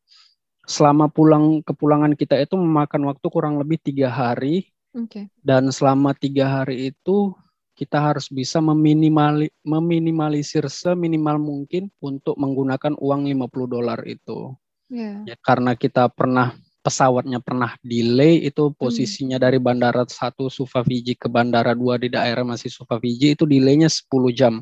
selama 0.70 1.10
pulang 1.10 1.66
kepulangan 1.66 2.14
kita 2.14 2.38
itu 2.38 2.54
memakan 2.54 3.10
waktu 3.10 3.26
kurang 3.34 3.58
lebih 3.58 3.82
tiga 3.82 4.14
hari 4.14 4.70
Okay. 5.06 5.32
Dan 5.40 5.70
selama 5.70 6.12
tiga 6.18 6.62
hari 6.62 6.92
itu 6.92 7.32
kita 7.80 7.96
harus 7.96 8.28
bisa 8.28 8.60
meminimali, 8.60 9.48
meminimalisir 9.64 10.68
seminimal 10.68 11.40
mungkin 11.40 11.88
untuk 12.04 12.36
menggunakan 12.36 13.00
uang 13.00 13.22
50 13.32 13.72
dolar 13.72 14.00
itu. 14.04 14.52
Yeah. 14.92 15.24
Ya, 15.24 15.36
karena 15.40 15.80
kita 15.80 16.12
pernah 16.12 16.60
pesawatnya 16.84 17.40
pernah 17.40 17.80
delay 17.80 18.44
itu 18.44 18.76
posisinya 18.76 19.40
hmm. 19.40 19.46
dari 19.48 19.60
bandara 19.64 20.04
satu 20.04 20.52
Suva 20.52 20.84
Fiji 20.84 21.16
ke 21.16 21.32
bandara 21.32 21.72
dua 21.72 21.96
di 21.96 22.12
daerah 22.12 22.44
masih 22.44 22.68
Suva 22.68 23.00
Fiji 23.00 23.36
itu 23.36 23.48
delaynya 23.48 23.88
10 23.88 24.12
jam. 24.36 24.60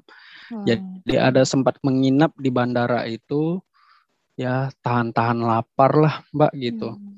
Hmm. 0.53 0.65
Jadi 0.65 1.17
ada 1.17 1.41
sempat 1.41 1.81
menginap 1.81 2.37
di 2.37 2.53
bandara 2.53 3.05
itu 3.09 3.57
ya 4.37 4.69
tahan-tahan 4.85 5.41
lapar 5.41 5.91
lah 5.97 6.15
Mbak 6.29 6.51
gitu. 6.53 6.93
Hmm 6.93 7.17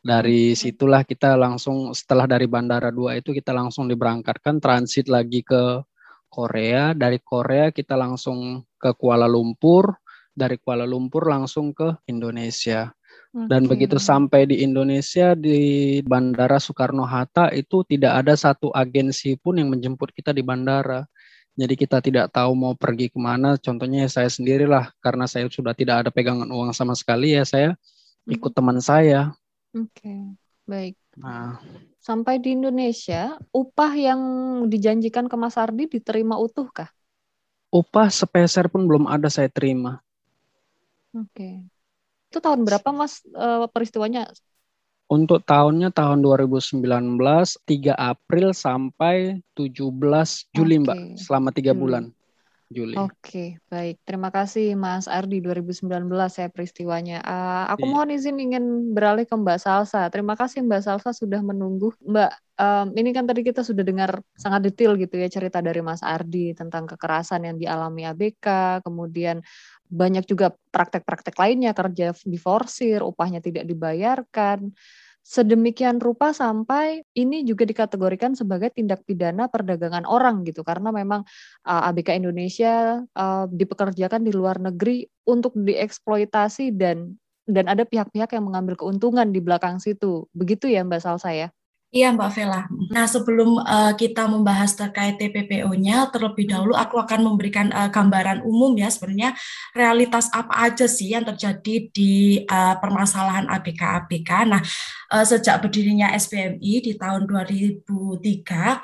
dari 0.00 0.56
situlah 0.56 1.04
kita 1.04 1.36
langsung 1.36 1.92
setelah 1.92 2.24
dari 2.24 2.48
Bandara 2.48 2.88
2 2.88 3.20
itu 3.20 3.36
kita 3.36 3.52
langsung 3.52 3.84
diberangkatkan 3.84 4.56
transit 4.56 5.12
lagi 5.12 5.44
ke 5.44 5.84
Korea. 6.32 6.96
Dari 6.96 7.20
Korea 7.20 7.68
kita 7.68 8.00
langsung 8.00 8.64
ke 8.80 8.96
Kuala 8.96 9.28
Lumpur, 9.28 9.92
dari 10.32 10.56
Kuala 10.56 10.88
Lumpur 10.88 11.28
langsung 11.28 11.76
ke 11.76 12.00
Indonesia. 12.08 12.88
Okay. 13.30 13.46
Dan 13.46 13.68
begitu 13.68 14.00
sampai 14.00 14.48
di 14.48 14.64
Indonesia 14.64 15.36
di 15.36 16.00
Bandara 16.00 16.56
Soekarno 16.56 17.04
Hatta 17.04 17.52
itu 17.52 17.84
tidak 17.84 18.24
ada 18.24 18.34
satu 18.34 18.72
agensi 18.72 19.36
pun 19.36 19.60
yang 19.60 19.68
menjemput 19.68 20.16
kita 20.16 20.32
di 20.32 20.40
bandara. 20.40 21.04
Jadi 21.60 21.74
kita 21.76 22.00
tidak 22.00 22.32
tahu 22.32 22.56
mau 22.56 22.72
pergi 22.72 23.12
ke 23.12 23.20
mana. 23.20 23.60
Contohnya 23.60 24.08
saya 24.08 24.32
sendirilah 24.32 24.96
karena 25.04 25.28
saya 25.28 25.44
sudah 25.50 25.76
tidak 25.76 26.06
ada 26.06 26.10
pegangan 26.10 26.48
uang 26.48 26.72
sama 26.72 26.96
sekali 26.96 27.36
ya 27.36 27.44
saya 27.44 27.76
ikut 28.30 28.52
teman 28.54 28.78
saya 28.78 29.34
Oke, 29.70 30.34
baik. 30.66 30.98
Nah, 31.14 31.62
sampai 32.02 32.42
di 32.42 32.58
Indonesia, 32.58 33.38
upah 33.54 33.92
yang 33.94 34.20
dijanjikan 34.66 35.30
ke 35.30 35.36
Mas 35.38 35.54
Ardi 35.54 35.86
diterima 35.86 36.34
utuh 36.38 36.66
kah? 36.70 36.90
Upah 37.70 38.10
sepeser 38.10 38.66
pun 38.66 38.90
belum 38.90 39.06
ada 39.06 39.30
saya 39.30 39.46
terima. 39.46 40.02
Oke. 41.14 41.62
Itu 42.30 42.38
tahun 42.42 42.66
berapa 42.66 42.88
Mas 42.90 43.22
uh, 43.30 43.70
peristiwanya? 43.70 44.26
Untuk 45.10 45.42
tahunnya 45.42 45.90
tahun 45.90 46.22
2019 46.22 46.82
3 47.66 47.94
April 47.94 48.54
sampai 48.54 49.42
17 49.58 50.50
Juli 50.54 50.78
okay. 50.78 50.82
Mbak, 50.86 50.98
selama 51.18 51.48
tiga 51.50 51.74
bulan. 51.74 52.14
Juli. 52.70 52.94
Oke, 52.94 53.58
baik. 53.66 53.98
Terima 54.06 54.30
kasih 54.30 54.78
Mas 54.78 55.10
Ardi 55.10 55.42
2019 55.42 55.90
ya 56.38 56.46
peristiwanya. 56.46 57.18
Uh, 57.26 57.66
aku 57.74 57.82
iya. 57.82 57.90
mohon 57.90 58.10
izin 58.14 58.38
ingin 58.38 58.94
beralih 58.94 59.26
ke 59.26 59.34
Mbak 59.34 59.58
Salsa. 59.58 60.06
Terima 60.06 60.38
kasih 60.38 60.62
Mbak 60.62 60.82
Salsa 60.86 61.10
sudah 61.10 61.42
menunggu. 61.42 61.90
Mbak, 61.98 62.30
um, 62.62 62.86
ini 62.94 63.10
kan 63.10 63.26
tadi 63.26 63.42
kita 63.42 63.66
sudah 63.66 63.82
dengar 63.82 64.22
sangat 64.38 64.70
detail 64.70 64.94
gitu 64.94 65.18
ya 65.18 65.26
cerita 65.26 65.58
dari 65.58 65.82
Mas 65.82 65.98
Ardi 66.06 66.54
tentang 66.54 66.86
kekerasan 66.86 67.42
yang 67.42 67.58
dialami 67.58 68.06
ABK, 68.06 68.78
kemudian 68.86 69.42
banyak 69.90 70.22
juga 70.30 70.54
praktek-praktek 70.70 71.34
lainnya 71.34 71.74
kerja 71.74 72.14
diforsir, 72.22 73.02
upahnya 73.02 73.42
tidak 73.42 73.66
dibayarkan 73.66 74.70
sedemikian 75.20 76.00
rupa 76.00 76.32
sampai 76.32 77.04
ini 77.14 77.44
juga 77.44 77.68
dikategorikan 77.68 78.32
sebagai 78.34 78.72
tindak 78.72 79.04
pidana 79.04 79.46
perdagangan 79.46 80.08
orang 80.08 80.42
gitu 80.48 80.64
karena 80.64 80.90
memang 80.90 81.22
uh, 81.68 81.88
ABK 81.92 82.18
Indonesia 82.18 83.04
uh, 83.14 83.44
dipekerjakan 83.46 84.24
di 84.24 84.32
luar 84.32 84.58
negeri 84.58 85.04
untuk 85.28 85.54
dieksploitasi 85.54 86.74
dan 86.74 87.20
dan 87.50 87.66
ada 87.66 87.82
pihak-pihak 87.82 88.30
yang 88.30 88.46
mengambil 88.46 88.78
keuntungan 88.78 89.34
di 89.34 89.42
belakang 89.42 89.82
situ. 89.82 90.30
Begitu 90.30 90.70
ya 90.70 90.86
Mbak 90.86 91.02
Salsa 91.02 91.34
ya? 91.34 91.48
Iya 91.90 92.14
Mbak 92.14 92.30
Vela. 92.38 92.70
Nah 92.94 93.10
sebelum 93.10 93.58
uh, 93.66 93.90
kita 93.98 94.30
membahas 94.30 94.78
terkait 94.78 95.18
TPPO-nya, 95.18 96.06
terlebih 96.14 96.46
dahulu 96.46 96.78
aku 96.78 97.02
akan 97.02 97.26
memberikan 97.26 97.66
uh, 97.74 97.90
gambaran 97.90 98.46
umum 98.46 98.78
ya 98.78 98.86
sebenarnya 98.86 99.34
realitas 99.74 100.30
apa 100.30 100.70
aja 100.70 100.86
sih 100.86 101.10
yang 101.10 101.26
terjadi 101.26 101.90
di 101.90 102.46
uh, 102.46 102.78
permasalahan 102.78 103.50
ABK-ABK. 103.50 104.30
Nah 104.46 104.62
uh, 105.10 105.26
sejak 105.26 105.66
berdirinya 105.66 106.14
SPMI 106.14 106.72
di 106.78 106.92
tahun 106.94 107.26
2003, 107.26 107.82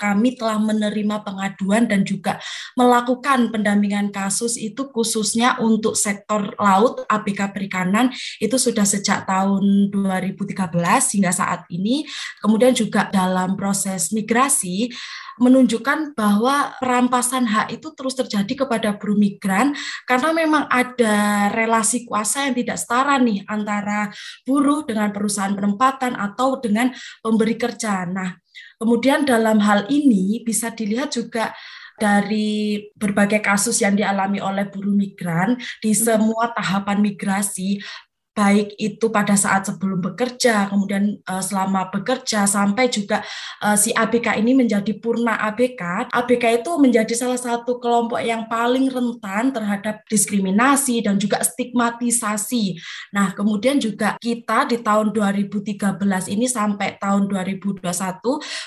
kami 0.02 0.34
telah 0.34 0.58
menerima 0.58 1.22
pengaduan 1.22 1.86
dan 1.86 2.02
juga 2.02 2.42
melakukan 2.74 3.54
pendampingan 3.54 4.10
kasus 4.10 4.58
itu 4.58 4.90
khususnya 4.90 5.54
untuk 5.62 5.94
sektor 5.94 6.58
laut 6.58 7.06
ABK 7.06 7.54
perikanan 7.54 8.10
itu 8.42 8.58
sudah 8.58 8.82
sejak 8.82 9.30
tahun 9.30 9.94
2013 9.94 10.58
hingga 11.14 11.30
saat 11.30 11.62
ini. 11.70 12.02
Kemudian 12.42 12.74
juga 12.74 12.95
juga 12.96 13.12
dalam 13.12 13.60
proses 13.60 14.08
migrasi 14.08 14.88
menunjukkan 15.36 16.16
bahwa 16.16 16.72
perampasan 16.80 17.44
hak 17.44 17.76
itu 17.76 17.92
terus 17.92 18.16
terjadi 18.16 18.64
kepada 18.64 18.96
buruh 18.96 19.20
migran 19.20 19.76
karena 20.08 20.32
memang 20.32 20.64
ada 20.72 21.52
relasi 21.52 22.08
kuasa 22.08 22.48
yang 22.48 22.56
tidak 22.56 22.80
setara 22.80 23.20
nih 23.20 23.44
antara 23.44 24.08
buruh 24.48 24.88
dengan 24.88 25.12
perusahaan 25.12 25.52
penempatan 25.52 26.16
atau 26.16 26.56
dengan 26.56 26.88
pemberi 27.20 27.60
kerja. 27.60 28.08
Nah, 28.08 28.32
kemudian 28.80 29.28
dalam 29.28 29.60
hal 29.60 29.84
ini 29.92 30.40
bisa 30.40 30.72
dilihat 30.72 31.12
juga 31.12 31.52
dari 31.96 32.88
berbagai 32.92 33.40
kasus 33.40 33.80
yang 33.80 33.96
dialami 33.96 34.36
oleh 34.40 34.68
buruh 34.68 34.92
migran 34.92 35.56
di 35.80 35.92
hmm. 35.92 36.00
semua 36.00 36.52
tahapan 36.52 37.00
migrasi 37.00 37.80
baik 38.36 38.76
itu 38.76 39.08
pada 39.08 39.32
saat 39.32 39.64
sebelum 39.64 40.04
bekerja, 40.04 40.68
kemudian 40.68 41.16
uh, 41.24 41.40
selama 41.40 41.88
bekerja 41.88 42.44
sampai 42.44 42.92
juga 42.92 43.24
uh, 43.64 43.80
si 43.80 43.96
ABK 43.96 44.36
ini 44.36 44.52
menjadi 44.52 44.92
purna 45.00 45.40
ABK. 45.48 46.12
ABK 46.12 46.60
itu 46.60 46.76
menjadi 46.76 47.16
salah 47.16 47.40
satu 47.40 47.80
kelompok 47.80 48.20
yang 48.20 48.44
paling 48.44 48.92
rentan 48.92 49.56
terhadap 49.56 50.04
diskriminasi 50.04 51.00
dan 51.00 51.16
juga 51.16 51.40
stigmatisasi. 51.40 52.76
Nah, 53.16 53.32
kemudian 53.32 53.80
juga 53.80 54.20
kita 54.20 54.68
di 54.68 54.84
tahun 54.84 55.16
2013 55.16 55.96
ini 56.28 56.44
sampai 56.44 57.00
tahun 57.00 57.32
2021 57.32 57.80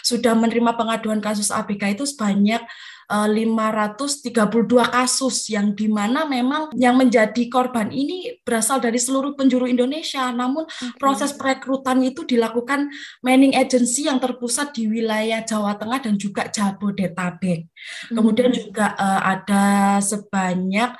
sudah 0.01 0.33
menerima 0.33 0.73
pengaduan 0.73 1.21
kasus 1.21 1.53
ABK 1.53 1.93
itu 1.93 2.09
sebanyak 2.09 2.65
532 3.09 4.29
eh, 4.37 4.85
kasus 4.85 5.49
yang 5.49 5.73
di 5.73 5.89
mana 5.89 6.29
memang 6.29 6.69
yang 6.77 6.93
menjadi 6.93 7.49
korban 7.49 7.89
ini 7.89 8.37
berasal 8.45 8.77
dari 8.77 9.01
seluruh 9.01 9.33
penjuru 9.33 9.65
Indonesia. 9.65 10.29
Namun 10.29 10.69
proses 11.01 11.33
perekrutan 11.33 12.05
itu 12.05 12.21
dilakukan 12.21 12.85
manning 13.25 13.57
agency 13.57 14.05
yang 14.05 14.21
terpusat 14.21 14.77
di 14.77 14.85
wilayah 14.85 15.41
Jawa 15.41 15.73
Tengah 15.81 16.05
dan 16.05 16.21
juga 16.21 16.53
Jabodetabek. 16.53 17.65
Hmm. 17.65 18.13
Kemudian 18.13 18.53
juga 18.53 18.93
uh, 18.93 19.21
ada 19.25 19.97
sebanyak 20.05 20.93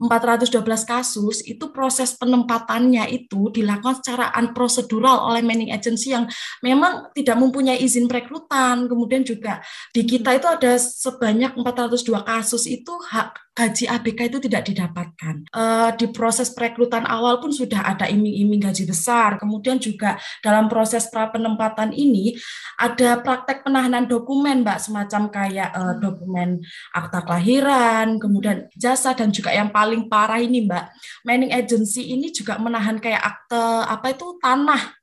412 0.00 0.64
kasus 0.88 1.44
itu 1.44 1.68
proses 1.68 2.16
penempatannya 2.16 3.04
itu 3.12 3.52
dilakukan 3.52 4.00
secara 4.00 4.32
unprocedural 4.40 5.28
oleh 5.28 5.44
manning 5.44 5.68
agency 5.76 6.16
yang 6.16 6.24
memang 6.64 7.12
tidak 7.12 7.36
mempunyai 7.36 7.76
izin 7.76 8.08
perekrutan. 8.08 8.88
Kemudian 8.88 9.20
juga 9.20 9.60
di 9.92 10.08
kita 10.08 10.40
itu 10.40 10.48
ada 10.48 10.80
sebanyak 10.80 11.52
402 11.52 12.24
kasus 12.24 12.64
itu 12.64 12.96
hak 13.12 13.49
gaji 13.50 13.84
ABK 13.90 14.20
itu 14.30 14.38
tidak 14.46 14.62
didapatkan. 14.70 15.34
Uh, 15.50 15.90
di 15.98 16.08
proses 16.08 16.54
perekrutan 16.54 17.04
awal 17.04 17.42
pun 17.42 17.50
sudah 17.50 17.82
ada 17.82 18.06
iming-iming 18.06 18.62
gaji 18.62 18.86
besar. 18.86 19.36
Kemudian 19.36 19.82
juga 19.82 20.16
dalam 20.40 20.70
proses 20.70 21.10
pra 21.10 21.28
penempatan 21.28 21.90
ini 21.90 22.38
ada 22.78 23.18
praktek 23.20 23.66
penahanan 23.66 24.06
dokumen, 24.06 24.62
Mbak, 24.62 24.78
semacam 24.80 25.22
kayak 25.28 25.70
uh, 25.74 25.94
dokumen 25.98 26.62
akta 26.94 27.26
kelahiran, 27.26 28.16
kemudian 28.22 28.70
jasa 28.78 29.12
dan 29.12 29.34
juga 29.34 29.50
yang 29.52 29.68
paling 29.68 30.06
parah 30.06 30.40
ini, 30.40 30.64
Mbak, 30.64 30.84
manning 31.26 31.52
agency 31.52 32.14
ini 32.14 32.30
juga 32.32 32.56
menahan 32.56 32.96
kayak 33.02 33.20
akte 33.20 33.62
apa 33.84 34.14
itu 34.14 34.38
tanah 34.40 35.00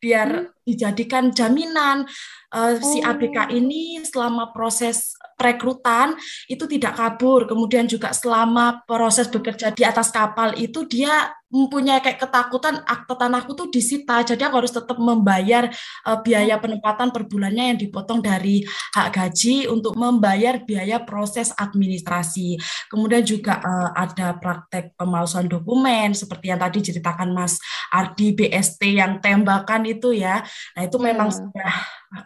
biar 0.00 0.28
hmm. 0.32 0.64
dijadikan 0.64 1.28
jaminan 1.30 2.08
uh, 2.54 2.76
oh. 2.76 2.82
si 2.82 2.98
ABK 3.00 3.54
ini 3.54 4.02
selama 4.02 4.50
proses 4.50 5.14
perekrutan 5.38 6.14
itu 6.50 6.68
tidak 6.68 6.98
kabur. 6.98 7.48
Kemudian 7.48 7.88
juga 7.88 8.12
selama 8.12 8.84
proses 8.84 9.30
bekerja 9.30 9.72
di 9.72 9.86
atas 9.86 10.12
kapal 10.12 10.52
itu 10.58 10.84
dia 10.84 11.32
mempunyai 11.50 11.98
kayak 11.98 12.22
ketakutan 12.22 12.78
akte 12.86 13.14
tanahku 13.18 13.58
tuh 13.58 13.68
disita, 13.68 14.22
jadi 14.22 14.46
aku 14.46 14.62
harus 14.62 14.70
tetap 14.70 14.96
membayar 15.02 15.66
uh, 16.06 16.18
biaya 16.22 16.56
penempatan 16.62 17.10
per 17.10 17.26
bulannya 17.26 17.74
yang 17.74 17.78
dipotong 17.78 18.22
dari 18.22 18.62
hak 18.94 19.08
gaji 19.10 19.66
untuk 19.66 19.98
membayar 19.98 20.62
biaya 20.62 21.02
proses 21.02 21.50
administrasi. 21.58 22.54
Kemudian 22.86 23.26
juga 23.26 23.58
uh, 23.58 23.90
ada 23.98 24.38
praktek 24.38 24.94
pemalsuan 24.94 25.50
dokumen 25.50 26.14
seperti 26.14 26.54
yang 26.54 26.62
tadi 26.62 26.78
ceritakan 26.86 27.34
Mas 27.34 27.58
Ardi 27.90 28.30
BST 28.32 28.80
yang 28.94 29.18
tembakan 29.18 29.84
itu 29.90 30.14
ya. 30.14 30.46
Nah 30.78 30.82
itu 30.86 30.96
memang 31.02 31.34
hmm. 31.34 31.36
sudah 31.36 31.72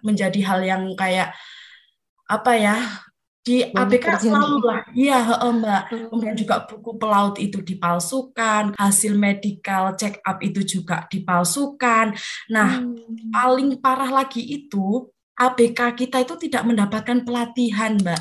menjadi 0.05 0.41
hal 0.45 0.61
yang 0.65 0.83
kayak 0.93 1.33
apa 2.25 2.53
ya 2.57 2.77
di 3.45 3.61
ABK 3.61 4.25
selalu 4.25 4.57
lah, 4.65 4.81
iya 4.97 5.21
mbak. 5.21 5.83
Hmm. 5.93 6.09
Kemudian 6.09 6.33
juga 6.33 6.65
buku 6.65 6.97
pelaut 6.97 7.37
itu 7.37 7.61
dipalsukan, 7.61 8.73
hasil 8.73 9.13
medical 9.21 9.93
check 10.01 10.17
up 10.25 10.41
itu 10.41 10.65
juga 10.65 11.05
dipalsukan. 11.13 12.17
Nah, 12.49 12.81
hmm. 12.81 13.29
paling 13.29 13.77
parah 13.85 14.09
lagi 14.09 14.41
itu 14.41 15.13
ABK 15.37 15.93
kita 15.93 16.25
itu 16.25 16.49
tidak 16.49 16.65
mendapatkan 16.65 17.21
pelatihan, 17.21 18.01
mbak. 18.01 18.17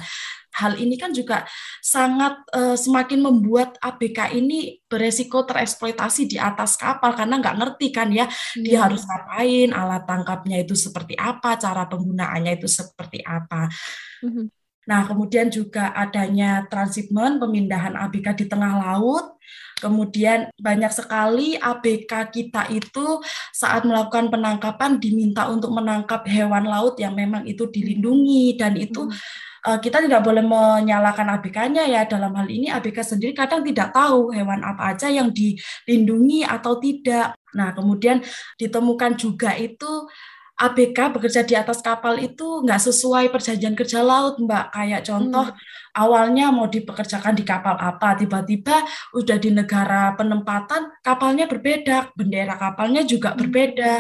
Hal 0.54 0.78
ini 0.78 1.00
kan 1.02 1.10
juga 1.16 1.50
sangat 1.82 2.44
uh, 2.54 2.78
semakin 2.78 3.26
membuat 3.26 3.80
ABK 3.82 4.38
ini 4.38 4.78
beresiko 4.86 5.48
tereksploitasi 5.50 6.30
di 6.30 6.38
atas 6.38 6.78
kapal 6.78 7.18
karena 7.18 7.42
nggak 7.42 7.58
ngerti 7.58 7.90
kan 7.90 8.14
ya 8.14 8.30
hmm. 8.30 8.62
dia 8.62 8.76
iya. 8.76 8.80
harus 8.86 9.02
ngapain, 9.08 9.72
alat 9.72 10.04
tangkapnya 10.04 10.62
itu 10.62 10.76
seperti 10.76 11.16
apa, 11.16 11.56
cara 11.56 11.88
penggunaannya 11.88 12.60
itu 12.60 12.68
seperti 12.68 13.24
apa. 13.24 13.72
Hmm 14.20 14.52
Nah, 14.84 15.08
kemudian 15.08 15.48
juga 15.48 15.96
adanya 15.96 16.68
transshipment, 16.68 17.40
pemindahan 17.40 17.96
ABK 17.96 18.36
di 18.44 18.46
tengah 18.52 18.80
laut. 18.80 19.40
Kemudian 19.80 20.48
banyak 20.56 20.92
sekali 20.96 21.60
ABK 21.60 22.32
kita 22.32 22.72
itu 22.72 23.20
saat 23.52 23.84
melakukan 23.84 24.32
penangkapan 24.32 24.96
diminta 24.96 25.52
untuk 25.52 25.76
menangkap 25.76 26.24
hewan 26.24 26.64
laut 26.64 26.96
yang 26.96 27.12
memang 27.12 27.44
itu 27.44 27.68
dilindungi 27.68 28.56
dan 28.56 28.80
itu 28.80 29.12
hmm. 29.12 29.80
kita 29.84 30.00
tidak 30.00 30.24
boleh 30.24 30.40
menyalahkan 30.40 31.28
ABK-nya 31.36 31.84
ya 31.84 32.08
dalam 32.08 32.32
hal 32.32 32.48
ini 32.48 32.72
ABK 32.72 33.04
sendiri 33.04 33.36
kadang 33.36 33.60
tidak 33.64 33.92
tahu 33.92 34.32
hewan 34.32 34.64
apa 34.64 34.96
aja 34.96 35.12
yang 35.12 35.36
dilindungi 35.36 36.48
atau 36.48 36.80
tidak. 36.80 37.36
Nah, 37.52 37.76
kemudian 37.76 38.24
ditemukan 38.56 39.20
juga 39.20 39.52
itu 39.60 40.08
ABK 40.54 41.18
bekerja 41.18 41.42
di 41.42 41.58
atas 41.58 41.82
kapal 41.82 42.22
itu 42.22 42.62
nggak 42.62 42.78
sesuai 42.78 43.34
perjanjian 43.34 43.74
kerja 43.74 44.06
laut, 44.06 44.38
Mbak. 44.38 44.66
Kayak 44.70 45.02
contoh 45.10 45.50
hmm. 45.50 45.98
awalnya 45.98 46.54
mau 46.54 46.70
dipekerjakan 46.70 47.34
di 47.34 47.42
kapal 47.42 47.74
apa, 47.74 48.14
tiba-tiba 48.14 48.86
udah 49.18 49.38
di 49.42 49.50
negara 49.50 50.14
penempatan 50.14 50.94
kapalnya 51.02 51.50
berbeda, 51.50 52.14
bendera 52.14 52.56
kapalnya 52.62 53.02
juga 53.02 53.34
hmm. 53.34 53.40
berbeda. 53.42 53.94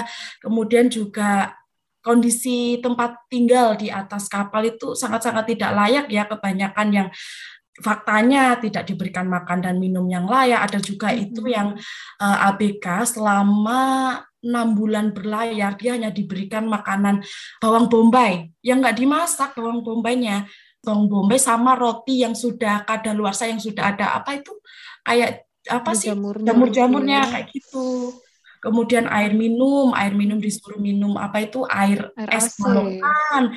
Kemudian 0.46 0.94
juga 0.94 1.58
kondisi 2.06 2.78
tempat 2.84 3.26
tinggal 3.32 3.74
di 3.80 3.90
atas 3.90 4.30
kapal 4.30 4.68
itu 4.68 4.94
sangat-sangat 4.94 5.56
tidak 5.56 5.72
layak 5.74 6.06
ya 6.12 6.28
kebanyakan 6.28 6.88
yang 6.92 7.08
faktanya 7.82 8.60
tidak 8.62 8.86
diberikan 8.86 9.26
makan 9.26 9.66
dan 9.66 9.82
minum 9.82 10.06
yang 10.06 10.30
layak. 10.30 10.70
Ada 10.70 10.78
juga 10.78 11.10
hmm. 11.10 11.20
itu 11.26 11.42
yang 11.50 11.74
uh, 12.22 12.26
eh, 12.30 12.48
ABK 12.54 13.18
selama 13.18 13.82
enam 14.44 14.76
bulan 14.76 15.16
berlayar 15.16 15.80
dia 15.80 15.96
hanya 15.96 16.12
diberikan 16.12 16.68
makanan 16.68 17.24
bawang 17.64 17.88
bombay. 17.88 18.52
Yang 18.60 18.78
nggak 18.84 18.98
dimasak 19.00 19.50
bawang 19.56 19.82
bombaynya. 19.82 20.46
Bawang 20.84 21.08
bombay 21.08 21.40
sama 21.40 21.80
roti 21.80 22.22
yang 22.22 22.36
sudah 22.36 22.84
kadaluarsa 22.84 23.48
yang 23.48 23.64
sudah 23.64 23.96
ada 23.96 24.20
apa 24.20 24.38
itu? 24.38 24.52
Kayak 25.02 25.48
apa 25.72 25.92
sih? 25.96 26.12
jamur-jamurnya 26.44 27.24
kayak 27.32 27.48
gitu. 27.56 28.12
Kemudian 28.64 29.12
air 29.12 29.36
minum 29.36 29.92
air 29.92 30.16
minum 30.16 30.40
disuruh 30.40 30.80
minum 30.80 31.16
apa 31.20 31.44
itu? 31.44 31.64
Air, 31.68 32.12
air 32.16 32.30
es 32.32 32.56
balokan 32.60 33.56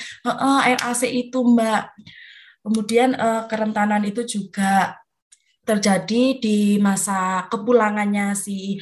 air 0.63 0.79
AC 0.83 1.03
itu 1.07 1.39
mbak. 1.43 1.95
Kemudian 2.67 3.15
uh, 3.15 3.47
kerentanan 3.47 4.03
itu 4.03 4.27
juga 4.27 4.99
terjadi 5.67 6.39
di 6.39 6.59
masa 6.79 7.51
kepulangannya 7.51 8.35
si 8.39 8.79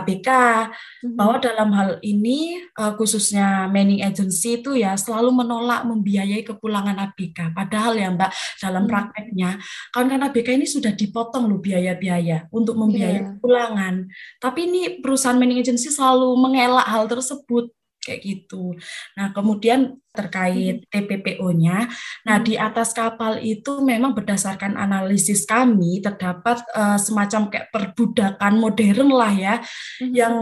ABK 0.00 0.28
mm-hmm. 0.28 1.14
bahwa 1.14 1.36
dalam 1.38 1.70
hal 1.74 1.90
ini 2.02 2.58
uh, 2.74 2.94
khususnya 2.98 3.70
manning 3.70 4.02
agency 4.02 4.58
itu 4.58 4.74
ya 4.74 4.98
selalu 4.98 5.44
menolak 5.44 5.86
membiayai 5.86 6.42
kepulangan 6.42 6.98
ABK. 7.10 7.54
Padahal 7.54 7.94
ya 7.94 8.08
Mbak 8.10 8.30
dalam 8.58 8.84
mm-hmm. 8.84 8.90
prakteknya 8.90 9.50
kawan-kawan 9.94 10.26
ABK 10.30 10.48
ini 10.58 10.66
sudah 10.66 10.92
dipotong 10.92 11.46
loh 11.46 11.60
biaya-biaya 11.62 12.50
untuk 12.50 12.74
membiayai 12.74 13.20
yeah. 13.20 13.26
kepulangan. 13.38 13.94
Tapi 14.42 14.60
ini 14.66 14.80
perusahaan 14.98 15.38
manning 15.38 15.62
agency 15.62 15.92
selalu 15.92 16.34
mengelak 16.38 16.86
hal 16.90 17.06
tersebut 17.06 17.70
kayak 18.04 18.20
gitu. 18.22 18.76
Nah, 19.16 19.32
kemudian 19.32 19.98
terkait. 20.14 20.86
TPPO-nya, 20.94 21.90
nah 22.22 22.38
di 22.38 22.54
atas 22.54 22.94
kapal 22.94 23.42
itu 23.42 23.82
memang 23.82 24.14
berdasarkan 24.14 24.78
analisis 24.78 25.42
kami 25.42 25.98
terdapat 25.98 26.62
uh, 26.70 26.94
semacam 26.94 27.50
kayak 27.50 27.74
perbudakan 27.74 28.54
modern 28.62 29.10
lah 29.10 29.34
ya, 29.34 29.54
hmm. 29.58 30.14
yang 30.14 30.34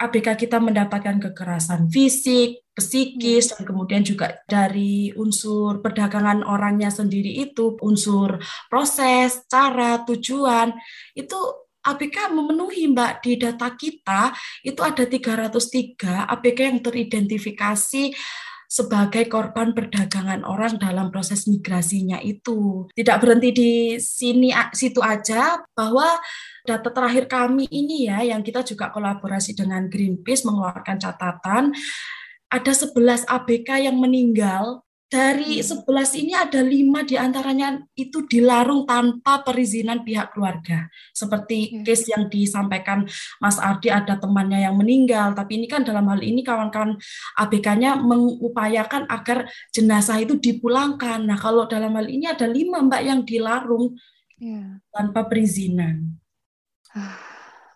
ABK 0.00 0.48
kita 0.48 0.56
mendapatkan 0.58 1.20
kekerasan 1.20 1.92
fisik, 1.92 2.64
psikis, 2.72 3.52
dan 3.52 3.68
kemudian 3.68 4.00
juga 4.00 4.40
dari 4.48 5.12
unsur 5.12 5.84
perdagangan 5.84 6.40
orangnya 6.42 6.88
sendiri 6.88 7.44
itu, 7.44 7.76
unsur 7.84 8.40
proses, 8.72 9.44
cara, 9.46 10.00
tujuan, 10.08 10.72
itu 11.12 11.38
ABK 11.80 12.32
memenuhi 12.32 12.92
Mbak 12.92 13.12
di 13.24 13.32
data 13.40 13.72
kita 13.72 14.32
itu 14.64 14.80
ada 14.84 15.04
303 15.08 16.28
ABK 16.28 16.58
yang 16.60 16.80
teridentifikasi 16.84 18.12
sebagai 18.70 19.26
korban 19.26 19.74
perdagangan 19.74 20.46
orang 20.46 20.78
dalam 20.78 21.10
proses 21.10 21.50
migrasinya 21.50 22.22
itu. 22.22 22.86
Tidak 22.94 23.16
berhenti 23.18 23.50
di 23.50 23.72
sini 23.98 24.54
situ 24.70 25.02
aja 25.02 25.58
bahwa 25.74 26.06
data 26.62 26.86
terakhir 26.94 27.26
kami 27.26 27.66
ini 27.66 28.06
ya 28.06 28.22
yang 28.22 28.46
kita 28.46 28.62
juga 28.62 28.94
kolaborasi 28.94 29.58
dengan 29.58 29.90
Greenpeace 29.90 30.46
mengeluarkan 30.46 31.02
catatan 31.02 31.74
ada 32.50 32.72
11 32.74 33.26
ABK 33.26 33.90
yang 33.90 33.98
meninggal 33.98 34.86
dari 35.10 35.58
11 35.58 35.82
hmm. 35.90 36.20
ini 36.22 36.32
ada 36.38 36.62
lima 36.62 37.02
di 37.02 37.18
antaranya 37.18 37.82
itu 37.98 38.22
dilarung 38.30 38.86
tanpa 38.86 39.42
perizinan 39.42 40.06
pihak 40.06 40.30
keluarga. 40.30 40.86
Seperti 41.10 41.82
hmm. 41.82 41.82
case 41.82 42.14
yang 42.14 42.30
disampaikan 42.30 43.02
Mas 43.42 43.58
Ardi 43.58 43.90
ada 43.90 44.14
temannya 44.22 44.62
yang 44.62 44.78
meninggal, 44.78 45.34
tapi 45.34 45.58
ini 45.58 45.66
kan 45.66 45.82
dalam 45.82 46.06
hal 46.06 46.22
ini 46.22 46.46
kawan-kawan 46.46 46.94
ABK-nya 47.42 47.98
mengupayakan 47.98 49.10
agar 49.10 49.50
jenazah 49.74 50.22
itu 50.22 50.38
dipulangkan. 50.38 51.26
Nah 51.26 51.36
kalau 51.42 51.66
dalam 51.66 51.90
hal 51.98 52.06
ini 52.06 52.30
ada 52.30 52.46
lima 52.46 52.78
mbak 52.78 53.02
yang 53.02 53.20
dilarung 53.26 53.98
yeah. 54.38 54.78
tanpa 54.94 55.26
perizinan. 55.26 56.22
Ah. 56.94 57.29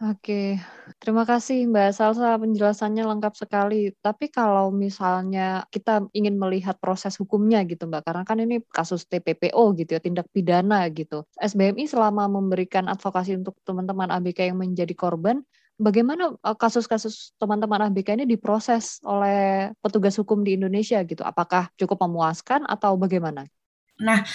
Oke, 0.04 0.60
terima 1.00 1.24
kasih 1.24 1.64
Mbak 1.64 1.96
Salsa 1.96 2.36
penjelasannya 2.36 3.08
lengkap 3.08 3.34
sekali. 3.40 3.88
Tapi 4.04 4.28
kalau 4.28 4.68
misalnya 4.68 5.64
kita 5.72 6.04
ingin 6.12 6.36
melihat 6.36 6.76
proses 6.76 7.16
hukumnya 7.16 7.64
gitu 7.64 7.88
Mbak, 7.88 8.02
karena 8.04 8.22
kan 8.28 8.36
ini 8.44 8.60
kasus 8.68 9.08
TPPO 9.08 9.72
gitu 9.80 9.96
ya, 9.96 10.00
tindak 10.04 10.28
pidana 10.28 10.84
gitu. 10.92 11.24
SBMI 11.40 11.88
selama 11.88 12.28
memberikan 12.28 12.84
advokasi 12.92 13.32
untuk 13.40 13.56
teman-teman 13.64 14.12
ABK 14.12 14.52
yang 14.52 14.60
menjadi 14.60 14.92
korban, 14.92 15.40
bagaimana 15.80 16.36
e, 16.36 16.50
kasus-kasus 16.52 17.32
teman-teman 17.40 17.88
ABK 17.88 18.20
ini 18.20 18.28
diproses 18.28 19.00
oleh 19.08 19.72
petugas 19.80 20.20
hukum 20.20 20.44
di 20.44 20.60
Indonesia 20.60 21.00
gitu? 21.00 21.24
Apakah 21.24 21.72
cukup 21.80 22.04
memuaskan 22.04 22.68
atau 22.68 23.00
bagaimana? 23.00 23.48
Nah, 24.02 24.26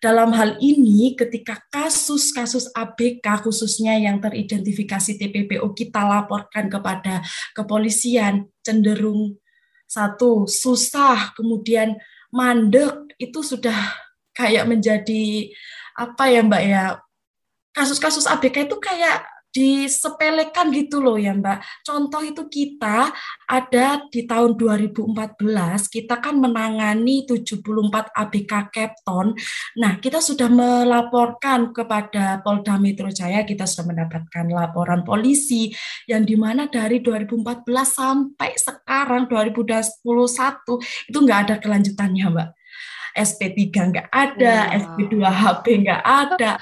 dalam 0.00 0.32
hal 0.32 0.56
ini 0.58 1.12
ketika 1.12 1.60
kasus-kasus 1.68 2.72
ABK 2.72 3.44
khususnya 3.44 3.94
yang 4.00 4.18
teridentifikasi 4.18 5.20
TPPO 5.20 5.68
kita 5.76 6.00
laporkan 6.02 6.72
kepada 6.72 7.20
kepolisian 7.52 8.48
cenderung 8.64 9.36
satu 9.84 10.48
susah, 10.48 11.36
kemudian 11.36 12.00
mandek 12.32 13.12
itu 13.20 13.44
sudah 13.44 13.76
kayak 14.32 14.64
menjadi 14.64 15.52
apa 15.92 16.24
ya 16.32 16.40
Mbak 16.40 16.62
ya? 16.64 16.84
Kasus-kasus 17.76 18.24
ABK 18.24 18.68
itu 18.68 18.76
kayak 18.80 19.28
disepelekan 19.52 20.72
gitu 20.72 21.04
loh 21.04 21.20
ya 21.20 21.36
Mbak. 21.36 21.84
Contoh 21.84 22.24
itu 22.24 22.42
kita 22.48 23.12
ada 23.44 24.00
di 24.08 24.24
tahun 24.24 24.56
2014 24.56 25.92
kita 25.92 26.18
kan 26.18 26.40
menangani 26.40 27.28
74 27.28 27.60
ABK 28.16 28.52
Capton. 28.72 29.36
Nah, 29.76 30.00
kita 30.00 30.24
sudah 30.24 30.48
melaporkan 30.48 31.70
kepada 31.76 32.40
Polda 32.40 32.80
Metro 32.80 33.12
Jaya, 33.12 33.44
kita 33.44 33.68
sudah 33.68 33.92
mendapatkan 33.92 34.48
laporan 34.48 35.04
polisi 35.04 35.68
yang 36.08 36.24
di 36.24 36.34
mana 36.34 36.66
dari 36.66 37.04
2014 37.04 37.68
sampai 37.84 38.56
sekarang 38.56 39.28
2021 39.28 40.80
itu 41.12 41.18
nggak 41.20 41.40
ada 41.48 41.54
kelanjutannya 41.60 42.26
Mbak. 42.32 42.50
SP3 43.12 43.68
nggak 43.92 44.08
ada, 44.08 44.56
wow. 44.72 44.96
SP2HP 44.96 45.64
nggak 45.84 46.00
ada 46.00 46.56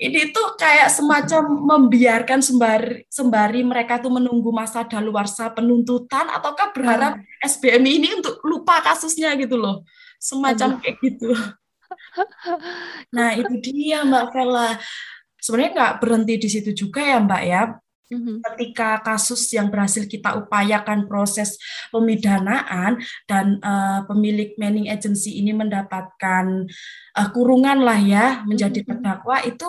ini 0.00 0.32
tuh 0.32 0.56
kayak 0.56 0.88
semacam 0.88 1.42
membiarkan 1.44 2.40
sembari 2.40 3.04
sembari 3.12 3.60
mereka 3.60 4.00
tuh 4.00 4.08
menunggu 4.08 4.48
masa 4.48 4.88
daluarsa 4.88 5.52
penuntutan 5.52 6.24
ataukah 6.32 6.72
berharap 6.72 7.20
hmm. 7.20 7.44
SBMI 7.44 7.92
ini 8.00 8.08
untuk 8.16 8.40
lupa 8.48 8.80
kasusnya 8.80 9.36
gitu 9.36 9.60
loh 9.60 9.84
semacam 10.16 10.76
Aduh. 10.76 10.80
kayak 10.80 10.96
gitu 11.04 11.30
nah 13.16 13.36
itu 13.36 13.54
dia 13.60 14.00
Mbak 14.08 14.24
Vela 14.32 14.80
sebenarnya 15.36 15.70
nggak 15.76 15.94
berhenti 16.00 16.34
di 16.40 16.48
situ 16.48 16.70
juga 16.72 17.04
ya 17.04 17.20
Mbak 17.20 17.42
ya 17.44 17.62
mm-hmm. 18.10 18.36
ketika 18.52 19.00
kasus 19.00 19.46
yang 19.54 19.70
berhasil 19.70 20.04
kita 20.04 20.36
upayakan 20.36 21.06
proses 21.06 21.56
pemidanaan 21.94 23.00
dan 23.24 23.62
uh, 23.62 24.04
pemilik 24.10 24.52
manning 24.58 24.90
agency 24.90 25.38
ini 25.38 25.54
mendapatkan 25.54 26.66
uh, 27.16 27.28
kurungan 27.30 27.80
lah 27.80 27.98
ya 27.98 28.26
menjadi 28.44 28.82
mm-hmm. 28.82 28.90
terdakwa 29.00 29.36
itu 29.46 29.68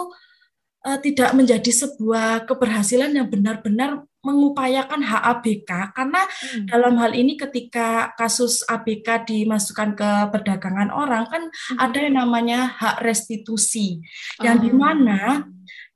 uh, 0.86 0.99
tidak 0.99 1.32
menjadi 1.38 1.71
sebuah 1.71 2.49
keberhasilan 2.49 3.13
yang 3.13 3.30
benar-benar 3.30 4.06
mengupayakan 4.21 5.01
hak 5.01 5.23
ABK 5.38 5.71
karena 5.97 6.21
hmm. 6.21 6.65
dalam 6.69 6.93
hal 7.01 7.12
ini 7.17 7.34
ketika 7.34 8.13
kasus 8.13 8.62
ABK 8.69 9.25
dimasukkan 9.25 9.97
ke 9.97 10.10
perdagangan 10.30 10.93
orang 10.93 11.25
kan 11.25 11.43
hmm. 11.49 11.77
ada 11.82 11.97
yang 11.97 12.15
namanya 12.21 12.69
hak 12.69 13.01
restitusi 13.01 13.97
yang 14.38 14.62
di 14.62 14.69
mana 14.69 15.49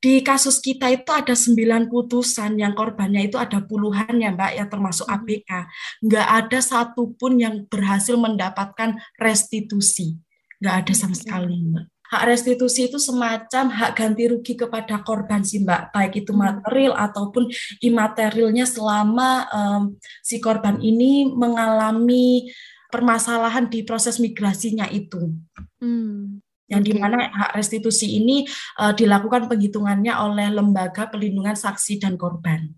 di 0.05 0.21
kasus 0.21 0.61
kita 0.61 0.85
itu 0.93 1.09
ada 1.09 1.33
sembilan 1.33 1.89
putusan 1.89 2.61
yang 2.61 2.77
korbannya 2.77 3.25
itu 3.25 3.41
ada 3.41 3.65
puluhan 3.65 4.21
ya 4.21 4.37
Mbak 4.37 4.51
ya 4.53 4.65
termasuk 4.69 5.09
hmm. 5.09 5.15
ABK 5.17 5.49
nggak 6.05 6.27
ada 6.45 6.59
satupun 6.61 7.41
yang 7.41 7.65
berhasil 7.65 8.13
mendapatkan 8.13 9.01
restitusi 9.17 10.21
nggak 10.61 10.75
ada 10.85 10.93
sama 10.93 11.17
sekali 11.17 11.57
Mbak 11.57 11.85
hak 12.05 12.23
restitusi 12.29 12.85
itu 12.85 13.01
semacam 13.01 13.73
hak 13.73 13.91
ganti 13.97 14.29
rugi 14.29 14.53
kepada 14.53 15.01
korban 15.01 15.41
sih 15.41 15.65
mbak 15.65 15.89
baik 15.89 16.21
itu 16.21 16.37
hmm. 16.37 16.37
material 16.37 16.93
ataupun 16.93 17.49
imaterialnya 17.81 18.69
selama 18.69 19.49
um, 19.49 19.83
si 20.21 20.37
korban 20.37 20.77
ini 20.85 21.25
mengalami 21.33 22.45
permasalahan 22.93 23.65
di 23.73 23.81
proses 23.81 24.21
migrasinya 24.21 24.85
itu 24.93 25.33
hmm. 25.81 26.44
Yang 26.65 26.81
okay. 26.81 26.93
di 26.93 27.01
mana 27.01 27.29
hak 27.29 27.51
restitusi 27.57 28.17
ini 28.17 28.45
uh, 28.81 28.93
dilakukan 28.93 29.45
penghitungannya 29.45 30.13
oleh 30.17 30.49
lembaga 30.49 31.09
pelindungan 31.09 31.53
saksi 31.53 32.01
dan 32.01 32.17
korban. 32.17 32.73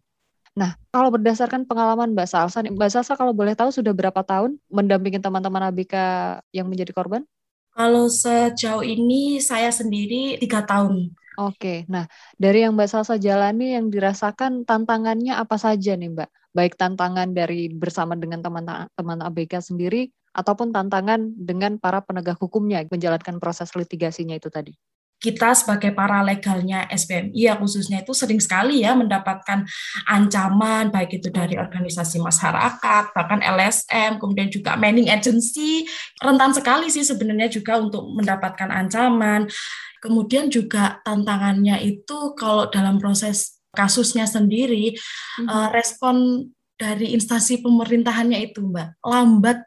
Nah, 0.58 0.74
kalau 0.90 1.14
berdasarkan 1.14 1.70
pengalaman 1.70 2.18
Mbak 2.18 2.28
Salsa, 2.28 2.66
Mbak 2.66 2.90
Salsa 2.90 3.14
kalau 3.14 3.30
boleh 3.30 3.54
tahu 3.54 3.70
sudah 3.70 3.94
berapa 3.94 4.26
tahun 4.26 4.58
mendampingi 4.74 5.22
teman-teman 5.22 5.70
ABK 5.70 5.94
yang 6.50 6.66
menjadi 6.66 6.92
korban? 6.98 7.22
Kalau 7.78 8.10
sejauh 8.10 8.82
ini 8.82 9.38
saya 9.38 9.70
sendiri 9.70 10.42
tiga 10.42 10.66
tahun. 10.66 11.14
Oke, 11.38 11.86
nah 11.86 12.10
dari 12.42 12.66
yang 12.66 12.74
Mbak 12.74 12.90
Salsa 12.90 13.22
jalani 13.22 13.78
yang 13.78 13.94
dirasakan 13.94 14.66
tantangannya 14.66 15.38
apa 15.38 15.62
saja 15.62 15.94
nih 15.94 16.10
Mbak? 16.10 16.30
Baik 16.58 16.74
tantangan 16.74 17.30
dari 17.38 17.70
bersama 17.70 18.18
dengan 18.18 18.42
teman-teman 18.42 19.20
ABK 19.30 19.62
sendiri 19.62 20.10
ataupun 20.38 20.70
tantangan 20.70 21.34
dengan 21.34 21.82
para 21.82 22.06
penegak 22.06 22.38
hukumnya 22.38 22.86
menjalankan 22.86 23.42
proses 23.42 23.74
litigasinya 23.74 24.38
itu 24.38 24.54
tadi. 24.54 24.78
kita 25.18 25.58
sebagai 25.58 25.98
para 25.98 26.22
legalnya 26.22 26.86
SPMI 26.94 27.34
ya 27.34 27.58
khususnya 27.58 28.06
itu 28.06 28.14
sering 28.14 28.38
sekali 28.38 28.86
ya 28.86 28.94
mendapatkan 28.94 29.66
ancaman 30.06 30.94
baik 30.94 31.18
itu 31.18 31.34
dari 31.34 31.58
organisasi 31.58 32.22
masyarakat 32.22 33.18
bahkan 33.18 33.42
LSM 33.42 34.22
kemudian 34.22 34.54
juga 34.54 34.78
manning 34.78 35.10
agency 35.10 35.90
rentan 36.22 36.54
sekali 36.54 36.94
sih 36.94 37.02
sebenarnya 37.02 37.50
juga 37.50 37.82
untuk 37.82 38.14
mendapatkan 38.14 38.70
ancaman 38.70 39.50
kemudian 40.06 40.54
juga 40.54 41.02
tantangannya 41.02 41.82
itu 41.82 42.38
kalau 42.38 42.70
dalam 42.70 43.02
proses 43.02 43.58
kasusnya 43.74 44.30
sendiri 44.30 44.94
mm 44.94 45.50
-hmm. 45.50 45.74
respon 45.74 46.46
dari 46.78 47.18
instansi 47.18 47.66
pemerintahannya 47.66 48.38
itu 48.54 48.62
Mbak 48.62 49.02
lambat 49.02 49.66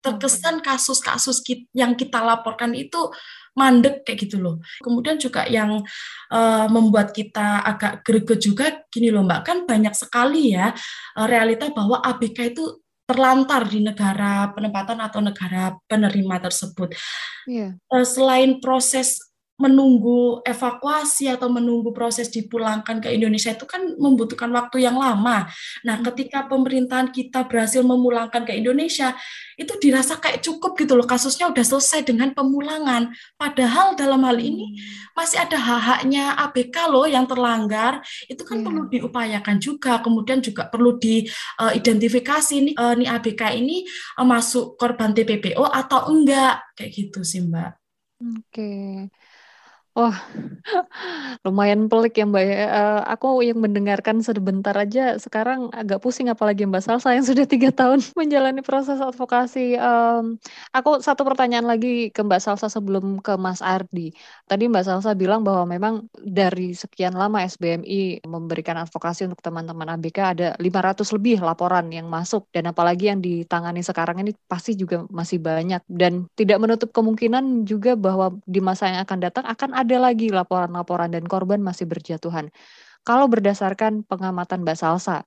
terkesan 0.00 0.64
kasus-kasus 0.64 1.44
yang 1.76 1.92
kita 1.94 2.20
laporkan 2.24 2.72
itu 2.72 3.12
mandek 3.54 4.06
kayak 4.06 4.26
gitu 4.26 4.40
loh. 4.40 4.56
Kemudian 4.80 5.20
juga 5.20 5.44
yang 5.44 5.84
uh, 6.32 6.66
membuat 6.72 7.12
kita 7.12 7.60
agak 7.64 8.06
greget 8.06 8.40
juga 8.40 8.66
gini 8.88 9.12
loh 9.12 9.26
Mbak, 9.26 9.40
kan 9.44 9.58
banyak 9.68 9.94
sekali 9.94 10.56
ya 10.56 10.72
uh, 11.16 11.26
realita 11.28 11.68
bahwa 11.70 12.00
ABK 12.00 12.56
itu 12.56 12.64
terlantar 13.10 13.66
di 13.66 13.82
negara 13.82 14.54
penempatan 14.54 15.02
atau 15.02 15.18
negara 15.18 15.74
penerima 15.90 16.36
tersebut. 16.38 16.94
Yeah. 17.50 17.74
Iya. 17.90 17.92
Uh, 17.92 18.06
selain 18.06 18.50
proses 18.62 19.29
menunggu 19.60 20.40
evakuasi 20.40 21.28
atau 21.28 21.52
menunggu 21.52 21.92
proses 21.92 22.32
dipulangkan 22.32 22.96
ke 23.04 23.12
Indonesia 23.12 23.52
itu 23.52 23.68
kan 23.68 23.92
membutuhkan 24.00 24.48
waktu 24.56 24.88
yang 24.88 24.96
lama. 24.96 25.44
Nah, 25.84 26.00
hmm. 26.00 26.04
ketika 26.10 26.48
pemerintahan 26.48 27.12
kita 27.12 27.44
berhasil 27.44 27.84
memulangkan 27.84 28.48
ke 28.48 28.56
Indonesia, 28.56 29.12
itu 29.60 29.76
dirasa 29.76 30.16
kayak 30.16 30.40
cukup 30.40 30.72
gitu 30.80 30.96
loh, 30.96 31.04
kasusnya 31.04 31.52
udah 31.52 31.60
selesai 31.60 32.08
dengan 32.08 32.32
pemulangan. 32.32 33.12
Padahal 33.36 33.92
dalam 34.00 34.24
hal 34.24 34.40
ini 34.40 34.80
hmm. 34.80 35.12
masih 35.12 35.44
ada 35.44 35.60
hak-haknya 35.60 36.40
ABK 36.48 36.76
loh 36.88 37.04
yang 37.04 37.28
terlanggar, 37.28 38.00
itu 38.32 38.40
kan 38.40 38.64
yeah. 38.64 38.64
perlu 38.64 38.82
diupayakan 38.88 39.56
juga. 39.60 40.00
Kemudian 40.00 40.40
juga 40.40 40.72
perlu 40.72 40.96
diidentifikasi 40.96 42.72
nih, 42.72 42.74
uh, 42.80 42.96
nih 42.96 43.08
ABK 43.12 43.42
ini 43.60 43.84
uh, 44.16 44.24
masuk 44.24 44.80
korban 44.80 45.12
TPPO 45.12 45.68
atau 45.68 46.08
enggak, 46.08 46.64
kayak 46.72 46.90
gitu 46.96 47.20
sih 47.20 47.44
Mbak. 47.44 47.76
Oke. 48.20 48.40
Okay. 48.52 49.19
Wah, 50.00 50.16
lumayan 51.44 51.92
pelik 51.92 52.16
ya 52.16 52.24
Mbak. 52.24 52.46
Uh, 52.72 53.00
aku 53.04 53.44
yang 53.44 53.60
mendengarkan 53.60 54.24
sebentar 54.24 54.72
aja 54.72 55.20
sekarang 55.20 55.68
agak 55.76 56.00
pusing 56.00 56.32
apalagi 56.32 56.64
Mbak 56.64 56.80
Salsa 56.80 57.12
yang 57.12 57.20
sudah 57.28 57.44
tiga 57.44 57.68
tahun 57.80 58.00
menjalani 58.16 58.64
proses 58.64 58.96
advokasi. 58.96 59.76
Um, 59.76 60.40
aku 60.72 61.04
satu 61.04 61.20
pertanyaan 61.28 61.68
lagi 61.68 62.08
ke 62.16 62.20
Mbak 62.24 62.40
Salsa 62.40 62.72
sebelum 62.72 63.20
ke 63.20 63.36
Mas 63.36 63.60
Ardi. 63.60 64.16
Tadi 64.48 64.72
Mbak 64.72 64.84
Salsa 64.88 65.12
bilang 65.12 65.44
bahwa 65.44 65.68
memang 65.68 66.08
dari 66.16 66.72
sekian 66.72 67.12
lama 67.12 67.44
SBMI 67.44 68.24
memberikan 68.24 68.80
advokasi 68.80 69.28
untuk 69.28 69.44
teman-teman 69.44 70.00
ABK 70.00 70.18
ada 70.32 70.48
500 70.56 71.04
lebih 71.12 71.44
laporan 71.44 71.92
yang 71.92 72.08
masuk 72.08 72.48
dan 72.56 72.72
apalagi 72.72 73.12
yang 73.12 73.20
ditangani 73.20 73.84
sekarang 73.84 74.24
ini 74.24 74.32
pasti 74.48 74.72
juga 74.72 75.04
masih 75.12 75.44
banyak 75.44 75.84
dan 75.92 76.24
tidak 76.40 76.56
menutup 76.56 76.88
kemungkinan 76.88 77.68
juga 77.68 78.00
bahwa 78.00 78.32
di 78.48 78.64
masa 78.64 78.88
yang 78.88 79.04
akan 79.04 79.18
datang 79.20 79.44
akan 79.44 79.70
ada 79.76 79.89
lagi 79.98 80.30
laporan-laporan 80.30 81.10
dan 81.10 81.24
korban 81.26 81.58
masih 81.64 81.88
berjatuhan. 81.88 82.52
Kalau 83.02 83.26
berdasarkan 83.26 84.04
pengamatan 84.04 84.62
Mbak 84.62 84.76
Salsa, 84.76 85.24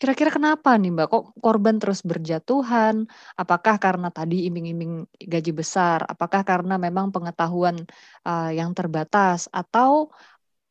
kira-kira 0.00 0.32
kenapa 0.32 0.72
nih 0.80 0.90
Mbak 0.96 1.06
kok 1.12 1.24
korban 1.44 1.76
terus 1.76 2.00
berjatuhan? 2.00 3.04
Apakah 3.36 3.76
karena 3.76 4.08
tadi 4.08 4.48
iming-iming 4.48 5.04
gaji 5.20 5.52
besar? 5.52 6.02
Apakah 6.08 6.42
karena 6.42 6.80
memang 6.80 7.12
pengetahuan 7.12 7.84
uh, 8.24 8.50
yang 8.50 8.72
terbatas 8.72 9.52
atau 9.52 10.08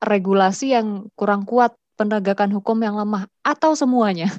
regulasi 0.01 0.73
yang 0.73 1.07
kurang 1.13 1.45
kuat, 1.45 1.77
penegakan 1.93 2.49
hukum 2.55 2.79
yang 2.81 2.97
lemah 2.97 3.29
atau 3.45 3.77
semuanya? 3.77 4.33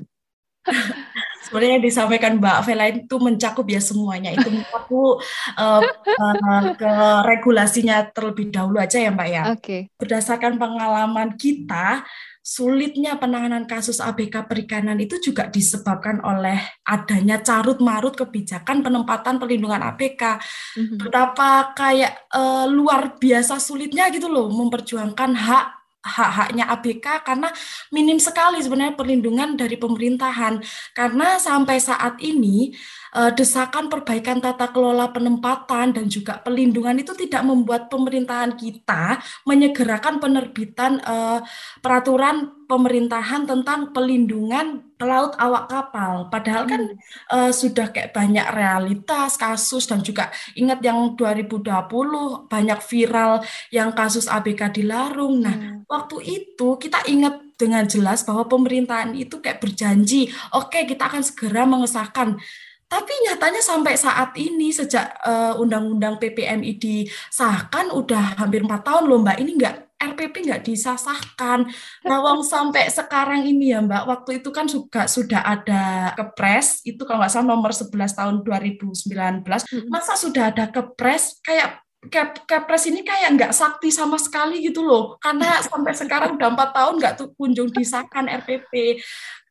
sebenarnya 1.51 1.83
disampaikan 1.83 2.39
Mbak 2.39 2.59
Vela 2.63 2.87
itu 2.87 3.17
mencakup 3.19 3.67
ya 3.67 3.83
semuanya. 3.83 4.31
Itu 4.31 4.47
aku 4.71 5.19
uh, 5.59 5.83
uh, 5.83 6.63
ke 6.79 6.93
regulasinya 7.27 8.07
terlebih 8.15 8.55
dahulu 8.55 8.79
aja 8.79 9.03
ya 9.03 9.11
Mbak 9.11 9.29
ya. 9.29 9.43
Oke. 9.51 9.59
Okay. 9.59 9.81
Berdasarkan 9.99 10.63
pengalaman 10.63 11.35
kita, 11.35 12.07
sulitnya 12.39 13.19
penanganan 13.19 13.67
kasus 13.67 13.99
ABK 13.99 14.47
perikanan 14.47 14.97
itu 15.03 15.19
juga 15.19 15.51
disebabkan 15.51 16.23
oleh 16.23 16.57
adanya 16.87 17.43
carut 17.43 17.83
marut 17.83 18.15
kebijakan 18.15 18.87
penempatan 18.87 19.43
perlindungan 19.43 19.83
ABK. 19.91 20.39
Mm-hmm. 20.79 20.99
Betapa 21.03 21.75
kayak 21.75 22.31
uh, 22.31 22.71
luar 22.71 23.19
biasa 23.19 23.59
sulitnya 23.59 24.07
gitu 24.15 24.31
loh 24.31 24.47
memperjuangkan 24.55 25.35
hak 25.35 25.80
hak-haknya 26.01 26.65
ABK 26.73 27.29
karena 27.29 27.53
minim 27.93 28.17
sekali 28.17 28.57
sebenarnya 28.61 28.97
perlindungan 28.97 29.57
dari 29.57 29.77
pemerintahan. 29.77 30.65
Karena 30.97 31.37
sampai 31.37 31.77
saat 31.77 32.17
ini 32.25 32.73
desakan 33.35 33.90
perbaikan 33.90 34.38
tata 34.38 34.70
kelola 34.70 35.11
penempatan 35.11 35.90
dan 35.90 36.07
juga 36.07 36.38
pelindungan 36.38 36.94
itu 36.94 37.11
tidak 37.18 37.42
membuat 37.42 37.90
pemerintahan 37.90 38.55
kita 38.55 39.18
menyegerakan 39.42 40.23
penerbitan 40.23 41.03
uh, 41.03 41.42
peraturan 41.83 42.61
pemerintahan 42.70 43.51
tentang 43.51 43.90
pelindungan 43.90 44.94
pelaut 44.94 45.35
awak 45.42 45.66
kapal. 45.66 46.31
Padahal 46.31 46.70
kan 46.70 46.83
uh, 47.35 47.51
sudah 47.51 47.90
kayak 47.90 48.14
banyak 48.14 48.46
realitas 48.55 49.35
kasus 49.35 49.90
dan 49.90 50.07
juga 50.07 50.31
ingat 50.55 50.79
yang 50.79 51.18
2020 51.18 51.66
banyak 52.46 52.81
viral 52.85 53.42
yang 53.75 53.90
kasus 53.90 54.31
ABK 54.31 54.70
dilarung. 54.70 55.42
Nah, 55.42 55.57
hmm. 55.57 55.90
waktu 55.90 56.16
itu 56.23 56.79
kita 56.79 57.03
ingat 57.11 57.42
dengan 57.59 57.85
jelas 57.85 58.25
bahwa 58.25 58.46
pemerintahan 58.46 59.12
itu 59.18 59.42
kayak 59.42 59.61
berjanji, 59.61 60.31
oke 60.55 60.73
okay, 60.73 60.88
kita 60.88 61.11
akan 61.11 61.20
segera 61.27 61.68
mengesahkan 61.68 62.40
tapi 62.90 63.12
nyatanya 63.22 63.62
sampai 63.62 63.94
saat 63.94 64.35
ini 64.35 64.74
sejak 64.74 65.14
uh, 65.22 65.55
undang-undang 65.62 66.18
PPMI 66.18 66.74
disahkan 66.74 67.94
udah 67.94 68.35
hampir 68.35 68.66
empat 68.66 68.83
tahun 68.83 69.07
loh 69.07 69.22
Mbak. 69.22 69.38
Ini 69.38 69.53
enggak 69.55 69.76
RPP 70.00 70.35
nggak 70.48 70.64
disahkan. 70.66 71.70
Nawang 72.03 72.42
sampai 72.42 72.90
sekarang 72.90 73.46
ini 73.46 73.70
ya 73.76 73.85
Mbak, 73.85 74.03
waktu 74.11 74.31
itu 74.42 74.50
kan 74.50 74.66
juga 74.66 75.07
sudah 75.07 75.44
ada 75.44 76.16
kepres, 76.16 76.83
itu 76.88 77.05
kalau 77.07 77.22
nggak 77.22 77.31
salah 77.31 77.53
nomor 77.53 77.70
11 77.70 78.16
tahun 78.16 78.35
2019, 78.42 79.46
masa 79.92 80.16
sudah 80.16 80.50
ada 80.50 80.66
kepres? 80.72 81.38
Kayak 81.44 81.85
Kepres 82.48 82.88
ini 82.88 83.05
kayak 83.05 83.37
nggak 83.37 83.53
sakti 83.53 83.92
sama 83.92 84.16
sekali 84.16 84.64
gitu 84.64 84.81
loh, 84.81 85.20
karena 85.20 85.61
sampai 85.61 85.92
sekarang 85.92 86.40
udah 86.40 86.48
empat 86.57 86.72
tahun 86.72 86.96
nggak 86.96 87.14
tuh 87.20 87.29
kunjung 87.37 87.68
disahkan 87.76 88.24
RPP 88.24 88.96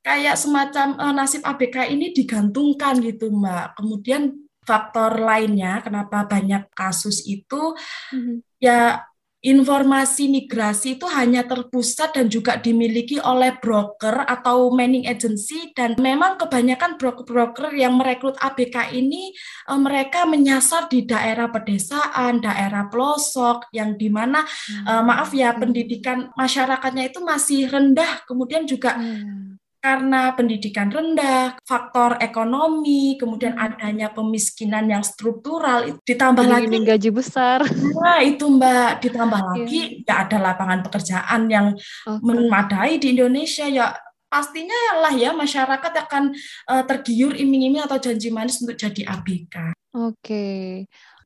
kayak 0.03 0.35
semacam 0.39 0.95
uh, 0.95 1.13
nasib 1.13 1.43
ABK 1.43 1.91
ini 1.91 2.15
digantungkan 2.15 2.99
gitu 3.03 3.31
Mbak. 3.31 3.79
Kemudian 3.79 4.49
faktor 4.69 5.17
lainnya 5.17 5.81
kenapa 5.81 6.29
banyak 6.29 6.69
kasus 6.77 7.25
itu 7.25 7.73
mm-hmm. 8.13 8.37
ya 8.61 9.01
informasi 9.39 10.27
migrasi 10.27 10.99
itu 10.99 11.07
hanya 11.07 11.47
terpusat 11.47 12.11
dan 12.11 12.27
juga 12.27 12.59
dimiliki 12.59 13.23
oleh 13.23 13.55
broker 13.55 14.27
atau 14.27 14.67
manning 14.75 15.07
agency 15.07 15.71
dan 15.71 15.95
memang 15.95 16.35
kebanyakan 16.35 16.99
broker-broker 16.99 17.71
yang 17.71 17.95
merekrut 17.95 18.35
ABK 18.35 18.91
ini 18.91 19.31
uh, 19.71 19.79
mereka 19.79 20.27
menyasar 20.27 20.91
di 20.91 21.07
daerah 21.07 21.47
pedesaan, 21.47 22.43
daerah 22.43 22.91
pelosok 22.91 23.71
yang 23.71 23.95
di 23.95 24.11
mana 24.11 24.43
hmm. 24.43 24.85
uh, 24.85 25.03
maaf 25.07 25.31
ya 25.31 25.55
hmm. 25.55 25.59
pendidikan 25.63 26.17
masyarakatnya 26.35 27.07
itu 27.07 27.23
masih 27.23 27.71
rendah 27.71 28.27
kemudian 28.27 28.67
juga 28.67 28.99
hmm 28.99 29.48
karena 29.79 30.35
pendidikan 30.35 30.91
rendah, 30.91 31.55
faktor 31.63 32.19
ekonomi, 32.19 33.15
kemudian 33.15 33.55
adanya 33.55 34.11
pemiskinan 34.11 34.91
yang 34.91 35.03
struktural, 35.07 35.87
ditambah 36.03 36.43
Ini 36.43 36.51
lagi 36.51 36.77
gaji 36.83 37.09
besar. 37.15 37.63
Nah, 37.95 38.19
itu 38.19 38.43
Mbak, 38.43 38.91
ditambah 39.07 39.39
lagi 39.55 40.03
yeah. 40.03 40.27
ada 40.27 40.37
lapangan 40.39 40.83
pekerjaan 40.83 41.47
yang 41.47 41.67
okay. 42.03 42.19
memadai 42.19 42.99
di 42.99 43.15
Indonesia 43.15 43.65
ya 43.71 43.95
pastinya 44.29 44.77
ya 44.77 44.93
lah 45.01 45.13
ya 45.17 45.31
masyarakat 45.33 45.91
akan 46.05 46.37
uh, 46.69 46.83
tergiur 46.85 47.33
iming-iming 47.33 47.81
atau 47.81 47.97
janji 47.97 48.29
manis 48.29 48.61
untuk 48.61 48.77
jadi 48.77 49.07
ABK. 49.09 49.55
Oke. 49.95 50.13
Okay. 50.21 50.61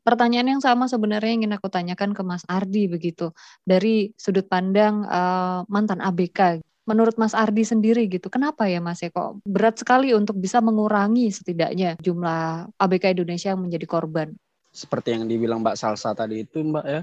Pertanyaan 0.04 0.60
yang 0.60 0.62
sama 0.64 0.92
sebenarnya 0.92 1.32
ingin 1.32 1.56
aku 1.56 1.72
tanyakan 1.72 2.12
ke 2.12 2.22
Mas 2.28 2.44
Ardi 2.52 2.92
begitu 2.92 3.32
dari 3.64 4.12
sudut 4.20 4.44
pandang 4.52 5.08
uh, 5.08 5.64
mantan 5.72 6.04
ABK 6.04 6.60
menurut 6.84 7.16
Mas 7.16 7.32
Ardi 7.32 7.64
sendiri 7.64 8.08
gitu, 8.12 8.28
kenapa 8.28 8.68
ya 8.68 8.84
Mas 8.84 9.00
ya 9.00 9.10
kok 9.10 9.40
berat 9.48 9.80
sekali 9.80 10.12
untuk 10.12 10.36
bisa 10.40 10.60
mengurangi 10.60 11.32
setidaknya 11.32 11.96
jumlah 12.00 12.72
ABK 12.76 13.16
Indonesia 13.16 13.56
yang 13.56 13.64
menjadi 13.64 13.86
korban? 13.88 14.28
Seperti 14.74 15.16
yang 15.16 15.30
dibilang 15.30 15.62
Mbak 15.62 15.78
Salsa 15.78 16.12
tadi 16.18 16.44
itu 16.44 16.60
Mbak 16.60 16.86
ya, 16.86 17.02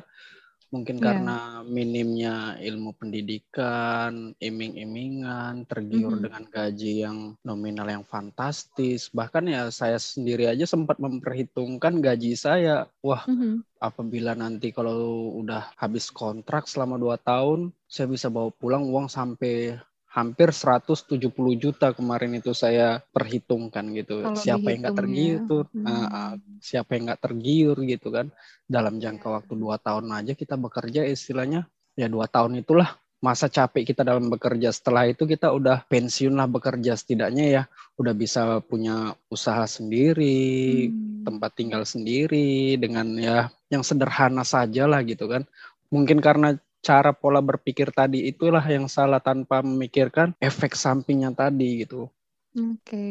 Mungkin 0.71 1.03
yeah. 1.03 1.05
karena 1.11 1.39
minimnya 1.67 2.55
ilmu 2.63 2.95
pendidikan, 2.95 4.39
iming-imingan, 4.39 5.67
tergiur 5.67 6.15
mm-hmm. 6.15 6.25
dengan 6.31 6.45
gaji 6.47 6.93
yang 7.03 7.19
nominal 7.43 7.91
yang 7.91 8.07
fantastis. 8.07 9.11
Bahkan 9.11 9.51
ya 9.51 9.67
saya 9.75 9.99
sendiri 9.99 10.47
aja 10.47 10.63
sempat 10.71 11.03
memperhitungkan 11.03 11.99
gaji 11.99 12.39
saya. 12.39 12.87
Wah, 13.03 13.27
mm-hmm. 13.27 13.83
apabila 13.83 14.39
nanti 14.39 14.71
kalau 14.71 15.35
udah 15.43 15.75
habis 15.75 16.07
kontrak 16.15 16.71
selama 16.71 16.95
dua 17.03 17.19
tahun, 17.19 17.75
saya 17.91 18.07
bisa 18.07 18.31
bawa 18.31 18.55
pulang 18.55 18.87
uang 18.87 19.11
sampai 19.11 19.75
hampir 20.11 20.51
170 20.51 21.23
juta 21.55 21.95
kemarin 21.95 22.35
itu 22.35 22.51
saya 22.51 22.99
perhitungkan 23.15 23.95
gitu. 23.95 24.27
Kalau 24.27 24.35
siapa 24.35 24.75
yang 24.75 24.81
nggak 24.83 24.99
tergiur, 24.99 25.65
hmm. 25.71 25.87
uh, 25.87 26.35
siapa 26.59 26.91
yang 26.99 27.03
nggak 27.11 27.23
tergiur 27.23 27.77
gitu 27.87 28.11
kan. 28.11 28.27
Dalam 28.67 28.99
jangka 28.99 29.27
waktu 29.31 29.55
dua 29.55 29.79
tahun 29.79 30.11
aja 30.11 30.35
kita 30.35 30.59
bekerja 30.59 31.07
istilahnya 31.07 31.71
ya 31.95 32.07
dua 32.11 32.27
tahun 32.27 32.59
itulah 32.59 32.99
masa 33.23 33.47
capek 33.47 33.95
kita 33.95 34.03
dalam 34.03 34.27
bekerja. 34.27 34.75
Setelah 34.75 35.07
itu 35.07 35.31
kita 35.31 35.55
udah 35.55 35.87
pensiun 35.87 36.35
lah 36.35 36.51
bekerja 36.51 36.99
setidaknya 36.99 37.45
ya 37.47 37.63
udah 37.95 38.15
bisa 38.17 38.59
punya 38.67 39.15
usaha 39.31 39.63
sendiri, 39.63 40.91
hmm. 40.91 41.23
tempat 41.23 41.55
tinggal 41.55 41.87
sendiri 41.87 42.75
dengan 42.83 43.15
ya 43.15 43.47
yang 43.71 43.87
sederhana 43.87 44.43
saja 44.43 44.91
lah 44.91 45.07
gitu 45.07 45.31
kan. 45.31 45.47
Mungkin 45.95 46.19
karena 46.19 46.59
cara 46.81 47.13
pola 47.13 47.45
berpikir 47.45 47.93
tadi 47.93 48.29
itulah 48.29 48.65
yang 48.65 48.89
salah 48.89 49.21
tanpa 49.21 49.61
memikirkan 49.61 50.33
efek 50.41 50.73
sampingnya 50.77 51.31
tadi 51.33 51.85
gitu. 51.85 52.09
Oke, 52.51 52.83
okay. 52.83 53.11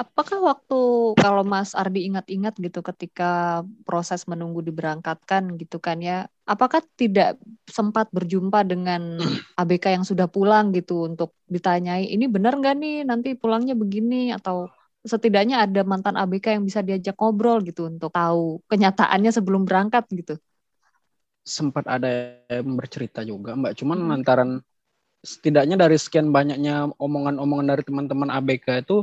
apakah 0.00 0.40
waktu 0.40 0.80
kalau 1.20 1.44
Mas 1.44 1.76
Ardi 1.76 2.08
ingat-ingat 2.08 2.56
gitu 2.56 2.80
ketika 2.80 3.60
proses 3.84 4.24
menunggu 4.24 4.64
diberangkatkan 4.64 5.60
gitu 5.60 5.76
kan 5.76 6.00
ya, 6.00 6.24
apakah 6.48 6.80
tidak 6.96 7.36
sempat 7.68 8.08
berjumpa 8.16 8.64
dengan 8.64 9.20
ABK 9.60 9.92
yang 9.92 10.08
sudah 10.08 10.24
pulang 10.24 10.72
gitu 10.72 11.04
untuk 11.04 11.36
ditanyai 11.52 12.08
ini 12.08 12.32
benar 12.32 12.56
nggak 12.56 12.74
nih 12.80 12.96
nanti 13.04 13.36
pulangnya 13.36 13.76
begini 13.76 14.32
atau 14.32 14.72
setidaknya 15.04 15.68
ada 15.68 15.84
mantan 15.84 16.16
ABK 16.16 16.56
yang 16.56 16.64
bisa 16.64 16.80
diajak 16.80 17.12
ngobrol 17.20 17.60
gitu 17.60 17.92
untuk 17.92 18.08
tahu 18.08 18.64
kenyataannya 18.72 19.30
sebelum 19.36 19.68
berangkat 19.68 20.08
gitu? 20.16 20.40
Sempat 21.48 21.88
ada 21.88 22.36
yang 22.52 22.76
bercerita 22.76 23.24
juga 23.24 23.56
Mbak. 23.56 23.72
Cuman 23.80 23.98
hmm. 24.04 24.08
lantaran 24.12 24.50
setidaknya 25.24 25.80
dari 25.80 25.96
sekian 25.98 26.30
banyaknya 26.30 26.92
omongan-omongan 27.00 27.66
dari 27.74 27.82
teman-teman 27.82 28.30
ABK 28.30 28.86
itu 28.86 29.02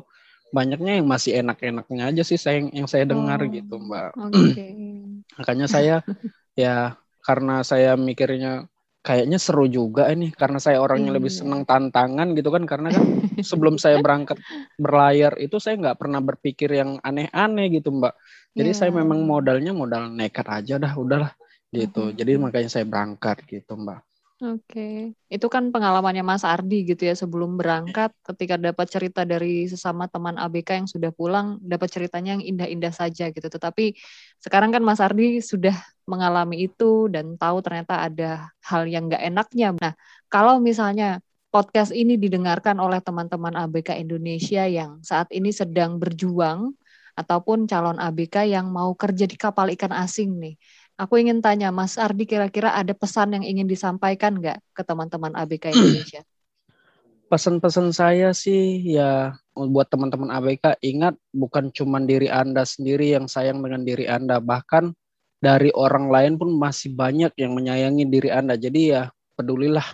banyaknya 0.54 1.02
yang 1.02 1.10
masih 1.10 1.44
enak-enaknya 1.44 2.04
aja 2.14 2.24
sih 2.24 2.40
saya 2.40 2.64
yang 2.72 2.88
saya 2.88 3.04
dengar 3.04 3.42
oh. 3.42 3.50
gitu 3.50 3.76
Mbak. 3.82 4.10
Okay. 4.32 4.70
Makanya 5.42 5.68
saya 5.68 5.96
ya 6.56 6.96
karena 7.26 7.66
saya 7.66 7.98
mikirnya 7.98 8.70
kayaknya 9.06 9.38
seru 9.38 9.70
juga 9.70 10.10
ini 10.10 10.34
karena 10.34 10.58
saya 10.58 10.82
orangnya 10.82 11.14
lebih 11.14 11.30
iya. 11.30 11.46
senang 11.46 11.62
tantangan 11.62 12.34
gitu 12.34 12.50
kan 12.50 12.66
karena 12.66 12.90
kan 12.90 13.06
sebelum 13.50 13.78
saya 13.78 14.02
berangkat 14.02 14.42
berlayar 14.82 15.38
itu 15.38 15.62
saya 15.62 15.78
nggak 15.78 16.02
pernah 16.02 16.26
berpikir 16.26 16.74
yang 16.74 16.98
aneh-aneh 17.06 17.70
gitu 17.70 17.94
mbak 17.94 18.18
jadi 18.58 18.74
yeah. 18.74 18.80
saya 18.82 18.90
memang 18.90 19.22
modalnya 19.22 19.78
modal 19.78 20.10
nekat 20.10 20.50
aja 20.50 20.82
dah 20.82 20.98
udahlah 20.98 21.38
gitu. 21.74 22.10
Mm-hmm. 22.10 22.18
Jadi 22.20 22.32
makanya 22.38 22.70
saya 22.70 22.86
berangkat 22.86 23.46
gitu, 23.48 23.74
Mbak. 23.78 24.02
Oke, 24.44 24.68
okay. 24.68 24.96
itu 25.32 25.48
kan 25.48 25.72
pengalamannya 25.72 26.20
Mas 26.20 26.44
Ardi 26.44 26.84
gitu 26.84 27.08
ya 27.08 27.16
sebelum 27.16 27.56
berangkat, 27.56 28.12
ketika 28.20 28.60
dapat 28.60 28.84
cerita 28.92 29.24
dari 29.24 29.64
sesama 29.64 30.12
teman 30.12 30.36
ABK 30.36 30.84
yang 30.84 30.90
sudah 30.92 31.16
pulang, 31.16 31.56
dapat 31.64 31.88
ceritanya 31.88 32.36
yang 32.36 32.44
indah-indah 32.44 32.92
saja 32.92 33.32
gitu. 33.32 33.48
Tetapi 33.48 33.96
sekarang 34.44 34.76
kan 34.76 34.84
Mas 34.84 35.00
Ardi 35.00 35.40
sudah 35.40 35.72
mengalami 36.04 36.68
itu 36.68 37.08
dan 37.08 37.40
tahu 37.40 37.64
ternyata 37.64 38.12
ada 38.12 38.52
hal 38.60 38.84
yang 38.92 39.08
nggak 39.08 39.24
enaknya. 39.24 39.72
Nah, 39.80 39.96
kalau 40.28 40.60
misalnya 40.60 41.24
podcast 41.48 41.96
ini 41.96 42.20
didengarkan 42.20 42.76
oleh 42.84 43.00
teman-teman 43.00 43.56
ABK 43.56 43.96
Indonesia 43.96 44.68
yang 44.68 45.00
saat 45.00 45.32
ini 45.32 45.56
sedang 45.56 45.96
berjuang 45.96 46.76
ataupun 47.16 47.72
calon 47.72 47.96
ABK 48.04 48.52
yang 48.52 48.68
mau 48.68 48.92
kerja 49.00 49.24
di 49.24 49.40
kapal 49.40 49.72
ikan 49.72 49.96
asing 49.96 50.36
nih 50.44 50.60
Aku 50.96 51.20
ingin 51.20 51.44
tanya, 51.44 51.76
Mas 51.76 52.00
Ardi, 52.00 52.24
kira-kira 52.24 52.72
ada 52.72 52.96
pesan 52.96 53.36
yang 53.36 53.44
ingin 53.44 53.68
disampaikan 53.68 54.40
nggak 54.40 54.64
ke 54.72 54.82
teman-teman 54.88 55.36
ABK 55.36 55.68
Indonesia? 55.76 56.24
Pesan-pesan 57.28 57.92
saya 57.92 58.32
sih 58.32 58.80
ya 58.96 59.36
buat 59.52 59.92
teman-teman 59.92 60.32
ABK 60.32 60.80
ingat 60.80 61.20
bukan 61.36 61.74
cuma 61.76 62.00
diri 62.00 62.32
Anda 62.32 62.64
sendiri 62.64 63.12
yang 63.12 63.28
sayang 63.28 63.60
dengan 63.60 63.84
diri 63.84 64.08
Anda, 64.08 64.40
bahkan 64.40 64.96
dari 65.44 65.68
orang 65.76 66.08
lain 66.08 66.34
pun 66.40 66.56
masih 66.56 66.96
banyak 66.96 67.36
yang 67.36 67.52
menyayangi 67.60 68.08
diri 68.08 68.32
Anda. 68.32 68.56
Jadi 68.56 68.96
ya 68.96 69.12
pedulilah 69.36 69.86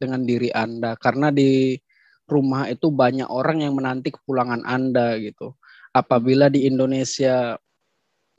dengan 0.00 0.24
diri 0.24 0.48
Anda 0.56 0.96
karena 0.96 1.28
di 1.28 1.76
rumah 2.26 2.64
itu 2.72 2.88
banyak 2.88 3.28
orang 3.28 3.60
yang 3.60 3.76
menanti 3.76 4.08
kepulangan 4.14 4.64
Anda 4.64 5.20
gitu. 5.20 5.52
Apabila 5.92 6.48
di 6.48 6.64
Indonesia 6.64 7.60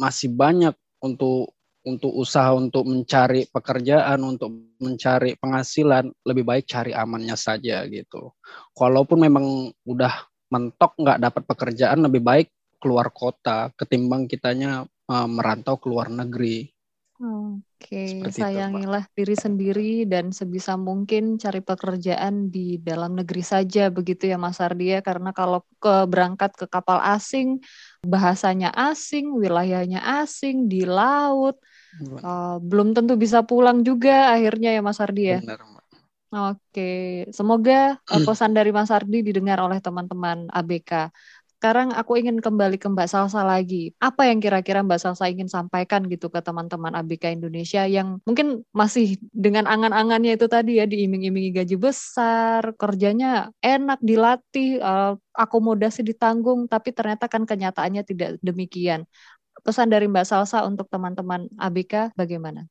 masih 0.01 0.33
banyak 0.33 0.73
untuk 1.01 1.56
untuk 1.87 2.11
usaha 2.11 2.51
untuk 2.51 2.83
mencari 2.83 3.47
pekerjaan, 3.47 4.19
untuk 4.19 4.51
mencari 4.83 5.39
penghasilan, 5.39 6.11
lebih 6.27 6.43
baik 6.43 6.67
cari 6.67 6.91
amannya 6.91 7.39
saja 7.39 7.87
gitu. 7.87 8.35
Kalaupun 8.75 9.23
memang 9.23 9.71
udah 9.87 10.27
mentok 10.51 10.99
nggak 10.99 11.19
dapat 11.23 11.43
pekerjaan, 11.47 12.03
lebih 12.03 12.19
baik 12.19 12.51
keluar 12.77 13.09
kota 13.09 13.71
ketimbang 13.73 14.27
kitanya 14.27 14.85
uh, 15.07 15.27
merantau 15.27 15.79
ke 15.79 15.87
luar 15.87 16.11
negeri. 16.11 16.67
Oke, 17.17 18.21
okay. 18.21 18.29
sayangilah 18.29 19.09
itu, 19.09 19.13
diri 19.17 19.33
sendiri 19.33 19.93
dan 20.05 20.29
sebisa 20.29 20.77
mungkin 20.77 21.41
cari 21.41 21.65
pekerjaan 21.65 22.53
di 22.53 22.77
dalam 22.77 23.17
negeri 23.17 23.41
saja 23.41 23.89
begitu 23.89 24.29
ya 24.29 24.37
Mas 24.37 24.61
Ardia 24.61 25.01
karena 25.01 25.33
kalau 25.33 25.65
ke 25.81 26.05
berangkat 26.05 26.53
ke 26.53 26.69
kapal 26.69 27.01
asing 27.01 27.57
bahasanya 28.05 28.69
asing, 28.69 29.33
wilayahnya 29.33 29.97
asing 30.21 30.69
di 30.69 30.85
laut 30.85 31.57
Uh, 31.97 32.61
belum 32.61 32.93
tentu 32.93 33.17
bisa 33.17 33.41
pulang 33.41 33.81
juga 33.81 34.33
akhirnya 34.33 34.77
ya 34.77 34.81
Mas 34.85 35.01
Ardi 35.01 35.23
ya. 35.33 35.39
Benar, 35.41 35.61
Oke, 36.27 37.23
semoga 37.31 37.95
uh, 38.03 38.19
pesan 38.27 38.51
dari 38.51 38.75
Mas 38.75 38.91
Ardi 38.91 39.23
didengar 39.23 39.63
oleh 39.63 39.79
teman-teman 39.79 40.51
ABK. 40.51 41.07
Sekarang 41.57 41.89
aku 41.89 42.21
ingin 42.21 42.37
kembali 42.37 42.77
ke 42.77 42.85
Mbak 42.85 43.09
Salsa 43.09 43.41
lagi. 43.41 43.89
Apa 43.97 44.29
yang 44.29 44.37
kira-kira 44.37 44.85
Mbak 44.85 45.01
Salsa 45.01 45.25
ingin 45.25 45.49
sampaikan 45.49 46.05
gitu 46.05 46.29
ke 46.29 46.37
teman-teman 46.37 46.93
ABK 46.93 47.33
Indonesia 47.33 47.81
yang 47.89 48.21
mungkin 48.29 48.61
masih 48.77 49.17
dengan 49.33 49.65
angan-angannya 49.65 50.37
itu 50.37 50.45
tadi 50.45 50.77
ya 50.77 50.85
diiming-imingi 50.85 51.49
gaji 51.57 51.81
besar, 51.81 52.77
kerjanya 52.77 53.49
enak, 53.65 53.97
dilatih, 54.05 54.77
uh, 54.85 55.17
akomodasi 55.33 56.05
ditanggung, 56.05 56.69
tapi 56.69 56.93
ternyata 56.93 57.25
kan 57.25 57.49
kenyataannya 57.49 58.05
tidak 58.05 58.37
demikian 58.45 59.09
pesan 59.65 59.89
dari 59.89 60.05
Mbak 60.09 60.25
Salsa 60.27 60.65
untuk 60.67 60.89
teman-teman 60.91 61.47
ABK 61.57 62.13
bagaimana? 62.13 62.67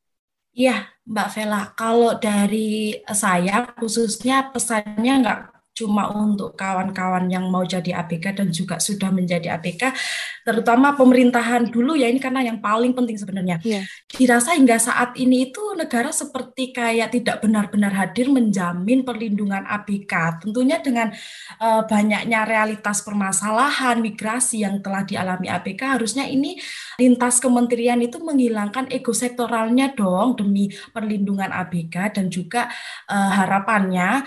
Iya, 0.57 0.89
Mbak 1.05 1.29
Vela. 1.37 1.63
Kalau 1.77 2.17
dari 2.17 2.97
saya 3.13 3.77
khususnya 3.77 4.49
pesannya 4.51 5.13
nggak 5.21 5.41
cuma 5.77 6.09
untuk 6.09 6.57
kawan-kawan 6.57 7.29
yang 7.29 7.53
mau 7.53 7.61
jadi 7.61 8.01
ABK 8.01 8.41
dan 8.41 8.49
juga 8.49 8.81
sudah 8.81 9.13
menjadi 9.13 9.61
ABK, 9.61 9.93
terutama 10.41 10.97
pemerintahan 10.97 11.69
dulu 11.69 11.93
ya 11.93 12.09
ini 12.09 12.17
karena 12.17 12.41
yang 12.41 12.65
paling 12.65 12.97
penting 12.97 13.21
sebenarnya. 13.21 13.61
Yeah. 13.61 13.85
Dirasa 14.09 14.57
hingga 14.57 14.81
saat 14.81 15.13
ini 15.21 15.53
itu 15.53 15.61
negara 15.77 16.09
seperti 16.09 16.73
kayak 16.73 17.13
tidak 17.13 17.45
benar-benar 17.45 17.93
hadir 17.93 18.33
menjamin 18.33 19.05
perlindungan 19.05 19.69
ABK. 19.69 20.41
Tentunya 20.49 20.81
dengan 20.81 21.13
uh, 21.61 21.85
banyaknya 21.85 22.49
realitas 22.49 23.05
permasalahan 23.05 24.01
migrasi 24.01 24.65
yang 24.65 24.81
telah 24.81 25.05
dialami 25.05 25.53
ABK, 25.53 26.01
harusnya 26.01 26.25
ini 26.25 26.57
lintas 26.97 27.37
kementerian 27.37 28.01
itu 28.01 28.17
menghilangkan 28.17 28.89
ego 28.89 29.13
sektoralnya 29.13 29.93
dong 29.93 30.41
demi 30.41 30.73
perlindungan 30.73 31.53
ABK 31.53 32.17
dan 32.17 32.33
juga 32.33 32.73
uh, 33.13 33.31
harapannya 33.45 34.25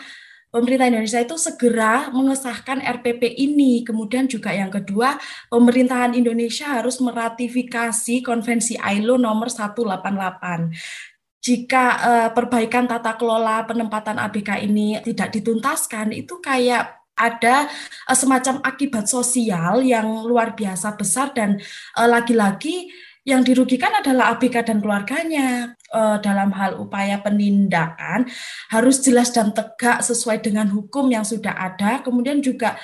pemerintah 0.49 0.89
Indonesia 0.89 1.21
itu 1.21 1.37
segera 1.37 2.09
mengesahkan 2.13 2.81
RPP 2.81 3.37
ini. 3.37 3.81
Kemudian 3.85 4.25
juga 4.29 4.53
yang 4.53 4.69
kedua, 4.69 5.17
pemerintahan 5.49 6.17
Indonesia 6.17 6.69
harus 6.69 6.97
meratifikasi 7.01 8.21
konvensi 8.21 8.77
ILO 8.77 9.17
nomor 9.17 9.47
188 9.47 11.09
jika 11.39 11.85
uh, 12.03 12.29
perbaikan 12.35 12.83
tata 12.83 13.15
kelola 13.15 13.63
penempatan 13.63 14.19
ABK 14.19 14.59
ini 14.59 14.99
tidak 15.07 15.31
dituntaskan, 15.31 16.11
itu 16.11 16.35
kayak 16.43 16.99
ada 17.15 17.67
uh, 18.07 18.15
semacam 18.15 18.59
akibat 18.63 19.07
sosial 19.07 19.79
yang 19.79 20.27
luar 20.27 20.51
biasa 20.51 20.99
besar 20.99 21.31
dan 21.31 21.59
eh, 21.95 22.07
lagi-lagi 22.07 22.91
yang 23.23 23.43
dirugikan 23.43 23.91
adalah 23.99 24.35
ABK 24.35 24.67
dan 24.67 24.83
keluarganya 24.83 25.78
uh, 25.93 26.17
dalam 26.21 26.53
hal 26.53 26.77
upaya 26.77 27.21
penindakan 27.21 28.29
harus 28.69 29.01
jelas 29.01 29.33
dan 29.33 29.51
tegak 29.53 30.01
sesuai 30.05 30.41
dengan 30.41 30.69
hukum 30.69 31.09
yang 31.09 31.25
sudah 31.25 31.53
ada. 31.53 32.01
Kemudian 32.05 32.41
juga 32.41 32.77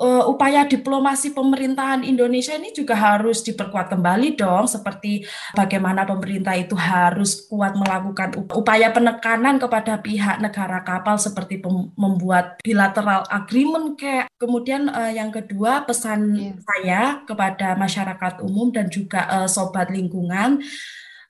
uh, 0.00 0.24
upaya 0.26 0.64
diplomasi 0.64 1.36
pemerintahan 1.36 2.02
Indonesia 2.02 2.56
ini 2.56 2.72
juga 2.72 2.96
harus 2.96 3.44
diperkuat 3.44 3.92
kembali 3.92 4.34
dong, 4.34 4.64
seperti 4.64 5.28
bagaimana 5.52 6.08
pemerintah 6.08 6.56
itu 6.56 6.74
harus 6.74 7.44
kuat 7.46 7.76
melakukan 7.76 8.48
upaya 8.56 8.88
penekanan 8.90 9.60
kepada 9.60 10.00
pihak 10.00 10.40
negara 10.40 10.80
kapal 10.82 11.20
seperti 11.20 11.60
membuat 11.94 12.58
bilateral 12.64 13.28
agreement 13.28 14.00
kayak. 14.00 14.32
Kemudian 14.40 14.88
uh, 14.88 15.12
yang 15.12 15.28
kedua 15.28 15.84
pesan 15.84 16.20
yeah. 16.32 16.56
saya 16.64 17.02
kepada 17.28 17.76
masyarakat 17.76 18.40
umum 18.40 18.72
dan 18.72 18.88
juga 18.88 19.28
uh, 19.28 19.48
sobat 19.48 19.92
lingkungan 19.92 20.64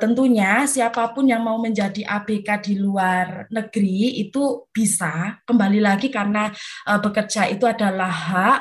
Tentunya 0.00 0.64
siapa 0.64 1.12
pun 1.12 1.28
yang 1.28 1.44
mau 1.44 1.60
menjadi 1.60 2.00
ABK 2.08 2.48
di 2.64 2.74
luar 2.80 3.44
negeri 3.52 4.24
itu 4.24 4.64
bisa 4.72 5.36
kembali 5.44 5.80
lagi 5.84 6.08
karena 6.08 6.48
uh, 6.88 6.96
bekerja 6.96 7.52
itu 7.52 7.68
adalah 7.68 8.08
hak. 8.08 8.60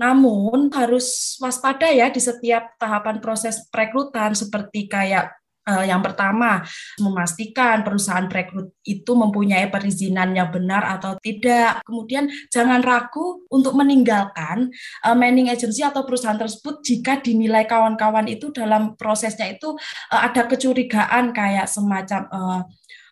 Namun 0.00 0.72
harus 0.72 1.36
waspada 1.36 1.92
ya 1.92 2.08
di 2.08 2.16
setiap 2.16 2.80
tahapan 2.80 3.20
proses 3.20 3.68
perekrutan 3.68 4.32
seperti 4.32 4.88
kayak 4.88 5.41
yang 5.62 6.02
pertama, 6.02 6.62
memastikan 6.98 7.86
perusahaan 7.86 8.26
perekrut 8.26 8.74
itu 8.82 9.12
mempunyai 9.14 9.70
perizinan 9.70 10.34
yang 10.34 10.50
benar 10.50 10.82
atau 10.98 11.14
tidak. 11.22 11.86
Kemudian 11.86 12.26
jangan 12.50 12.82
ragu 12.82 13.46
untuk 13.46 13.78
meninggalkan 13.78 14.72
uh, 15.06 15.16
manning 15.16 15.52
agency 15.52 15.86
atau 15.86 16.02
perusahaan 16.02 16.38
tersebut 16.38 16.82
jika 16.82 17.22
dinilai 17.22 17.62
kawan-kawan 17.68 18.26
itu 18.26 18.50
dalam 18.50 18.98
prosesnya 18.98 19.54
itu 19.54 19.74
uh, 20.10 20.20
ada 20.26 20.50
kecurigaan 20.50 21.30
kayak 21.30 21.70
semacam 21.70 22.22
uh, 22.32 22.60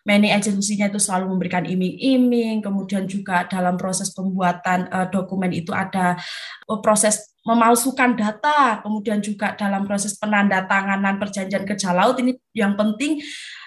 Many 0.01 0.33
agensinya 0.33 0.89
itu 0.89 0.97
selalu 0.97 1.37
memberikan 1.37 1.61
iming-iming, 1.61 2.65
kemudian 2.65 3.05
juga 3.05 3.45
dalam 3.45 3.77
proses 3.77 4.09
pembuatan 4.09 4.89
uh, 4.89 5.07
dokumen 5.13 5.53
itu 5.53 5.69
ada 5.69 6.17
uh, 6.65 6.79
proses 6.81 7.31
memalsukan 7.41 8.13
data, 8.17 8.81
kemudian 8.85 9.21
juga 9.21 9.53
dalam 9.57 9.85
proses 9.85 10.17
penandatanganan 10.17 11.17
perjanjian 11.17 11.65
kerja 11.65 11.93
laut. 11.93 12.17
Ini 12.17 12.37
yang 12.53 12.73
penting 12.77 13.21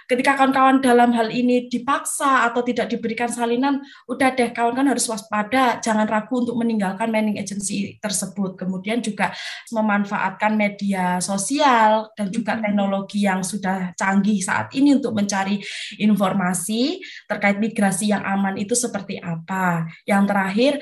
ketika 0.05 0.37
kawan-kawan 0.37 0.85
dalam 0.85 1.11
hal 1.17 1.33
ini 1.33 1.67
dipaksa 1.73 2.45
atau 2.51 2.61
tidak 2.61 2.93
diberikan 2.93 3.31
salinan, 3.31 3.81
udah 4.05 4.37
deh 4.37 4.53
kawan 4.53 4.77
kan 4.77 4.87
harus 4.91 5.09
waspada, 5.09 5.81
jangan 5.81 6.05
ragu 6.05 6.45
untuk 6.45 6.57
meninggalkan 6.61 7.09
manning 7.09 7.41
agency 7.41 7.97
tersebut. 7.99 8.61
Kemudian 8.61 9.01
juga 9.01 9.33
memanfaatkan 9.73 10.53
media 10.53 11.19
sosial 11.25 12.13
dan 12.13 12.29
juga 12.29 12.61
teknologi 12.61 13.25
yang 13.25 13.41
sudah 13.41 13.97
canggih 13.97 14.45
saat 14.45 14.69
ini 14.77 15.01
untuk 15.01 15.17
mencari 15.17 15.57
informasi 15.97 17.01
terkait 17.25 17.57
migrasi 17.57 18.13
yang 18.13 18.21
aman 18.21 18.61
itu 18.61 18.77
seperti 18.77 19.17
apa. 19.25 19.89
Yang 20.05 20.23
terakhir 20.29 20.73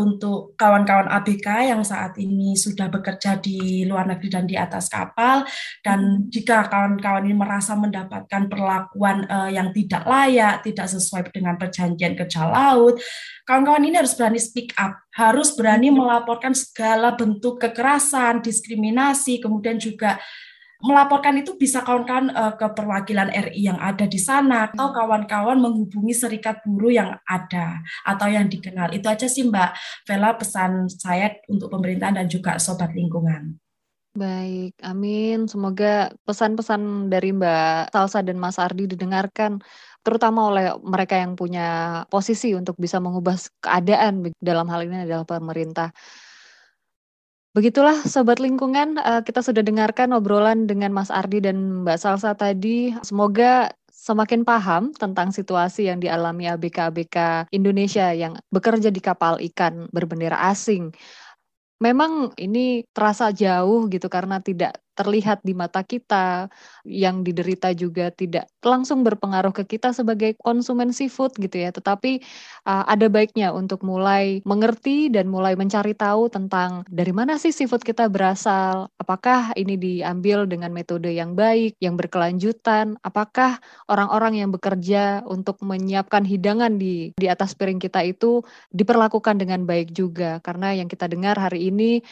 untuk 0.00 0.56
kawan-kawan 0.56 1.12
ABK 1.20 1.68
yang 1.68 1.82
saat 1.84 2.16
ini 2.16 2.56
sudah 2.56 2.88
bekerja 2.88 3.36
di 3.36 3.84
luar 3.84 4.08
negeri 4.08 4.28
dan 4.32 4.44
di 4.48 4.56
atas 4.56 4.88
kapal 4.88 5.44
dan 5.84 6.30
jika 6.32 6.64
kawan-kawan 6.70 7.28
ini 7.28 7.36
merasa 7.36 7.76
mendapatkan 7.76 8.48
perlakuan 8.48 8.69
perlakuan 8.70 9.26
uh, 9.26 9.50
yang 9.50 9.74
tidak 9.74 10.06
layak, 10.06 10.62
tidak 10.62 10.86
sesuai 10.86 11.26
dengan 11.34 11.58
perjanjian 11.58 12.14
kerja 12.14 12.46
laut. 12.46 13.02
Kawan-kawan 13.42 13.82
ini 13.82 13.98
harus 13.98 14.14
berani 14.14 14.38
speak 14.38 14.70
up, 14.78 14.94
harus 15.18 15.50
berani 15.58 15.90
melaporkan 15.90 16.54
segala 16.54 17.18
bentuk 17.18 17.58
kekerasan, 17.58 18.38
diskriminasi, 18.46 19.42
kemudian 19.42 19.74
juga 19.82 20.22
melaporkan 20.80 21.36
itu 21.36 21.58
bisa 21.58 21.82
kawan-kawan 21.82 22.30
uh, 22.32 22.54
ke 22.54 22.66
perwakilan 22.72 23.28
RI 23.50 23.68
yang 23.68 23.76
ada 23.76 24.06
di 24.06 24.16
sana 24.16 24.70
atau 24.70 24.94
kawan-kawan 24.94 25.60
menghubungi 25.60 26.14
serikat 26.14 26.62
buruh 26.64 26.94
yang 26.94 27.10
ada 27.26 27.82
atau 28.06 28.30
yang 28.30 28.46
dikenal. 28.46 28.94
Itu 28.94 29.10
aja 29.10 29.26
sih 29.26 29.44
Mbak 29.50 29.70
Vela 30.06 30.38
pesan 30.38 30.86
saya 30.88 31.36
untuk 31.50 31.68
pemerintahan 31.74 32.22
dan 32.22 32.26
juga 32.30 32.56
sobat 32.56 32.94
lingkungan. 32.96 33.60
Baik, 34.20 34.76
amin. 34.84 35.48
Semoga 35.48 36.12
pesan-pesan 36.28 37.08
dari 37.08 37.32
Mbak 37.32 37.88
Salsa 37.88 38.20
dan 38.20 38.36
Mas 38.36 38.60
Ardi 38.60 38.84
didengarkan, 38.84 39.64
terutama 40.04 40.52
oleh 40.52 40.76
mereka 40.84 41.16
yang 41.16 41.32
punya 41.40 41.64
posisi 42.12 42.52
untuk 42.52 42.76
bisa 42.76 43.00
mengubah 43.00 43.40
keadaan 43.64 44.28
dalam 44.36 44.68
hal 44.68 44.84
ini 44.84 45.08
adalah 45.08 45.24
pemerintah. 45.24 45.88
Begitulah 47.56 47.96
Sobat 48.04 48.38
Lingkungan, 48.44 49.00
eh, 49.00 49.22
kita 49.24 49.40
sudah 49.40 49.64
dengarkan 49.64 50.12
obrolan 50.12 50.68
dengan 50.68 50.92
Mas 50.92 51.08
Ardi 51.08 51.40
dan 51.40 51.82
Mbak 51.82 51.98
Salsa 51.98 52.36
tadi. 52.36 52.92
Semoga 53.00 53.72
semakin 53.88 54.44
paham 54.44 54.92
tentang 54.92 55.32
situasi 55.32 55.88
yang 55.88 55.96
dialami 55.96 56.44
ABK-ABK 56.44 57.48
Indonesia 57.56 58.12
yang 58.12 58.36
bekerja 58.52 58.92
di 58.92 59.00
kapal 59.00 59.40
ikan 59.52 59.88
berbendera 59.96 60.36
asing 60.52 60.92
memang 61.80 62.36
ini 62.36 62.84
terasa 62.94 63.32
jauh 63.32 63.88
gitu 63.92 64.06
karena 64.12 64.36
tidak 64.44 64.78
terlihat 65.00 65.40
di 65.40 65.56
mata 65.56 65.80
kita, 65.80 66.52
yang 66.84 67.24
diderita 67.24 67.72
juga 67.72 68.12
tidak 68.12 68.52
langsung 68.60 69.00
berpengaruh 69.00 69.56
ke 69.56 69.64
kita 69.64 69.96
sebagai 69.96 70.36
konsumen 70.44 70.92
seafood 70.92 71.32
gitu 71.40 71.56
ya. 71.64 71.72
Tetapi 71.72 72.20
uh, 72.68 72.84
ada 72.84 73.08
baiknya 73.08 73.56
untuk 73.56 73.80
mulai 73.80 74.44
mengerti 74.44 75.08
dan 75.08 75.32
mulai 75.32 75.56
mencari 75.56 75.96
tahu 75.96 76.28
tentang 76.28 76.84
dari 76.92 77.16
mana 77.16 77.40
sih 77.40 77.56
seafood 77.56 77.80
kita 77.80 78.12
berasal, 78.12 78.92
apakah 79.00 79.56
ini 79.56 79.80
diambil 79.80 80.44
dengan 80.44 80.76
metode 80.76 81.08
yang 81.08 81.32
baik, 81.32 81.80
yang 81.80 81.96
berkelanjutan, 81.96 83.00
apakah 83.00 83.56
orang-orang 83.88 84.44
yang 84.44 84.52
bekerja 84.52 85.24
untuk 85.24 85.56
menyiapkan 85.64 86.28
hidangan 86.28 86.76
di 86.76 87.16
di 87.16 87.26
atas 87.32 87.56
piring 87.56 87.80
kita 87.80 88.04
itu 88.04 88.44
diperlakukan 88.76 89.40
dengan 89.40 89.64
baik 89.64 89.96
juga. 89.96 90.42
Karena 90.44 90.76
yang 90.76 90.90
kita 90.90 91.08
dengar 91.08 91.40
hari 91.40 91.72
ini 91.72 92.04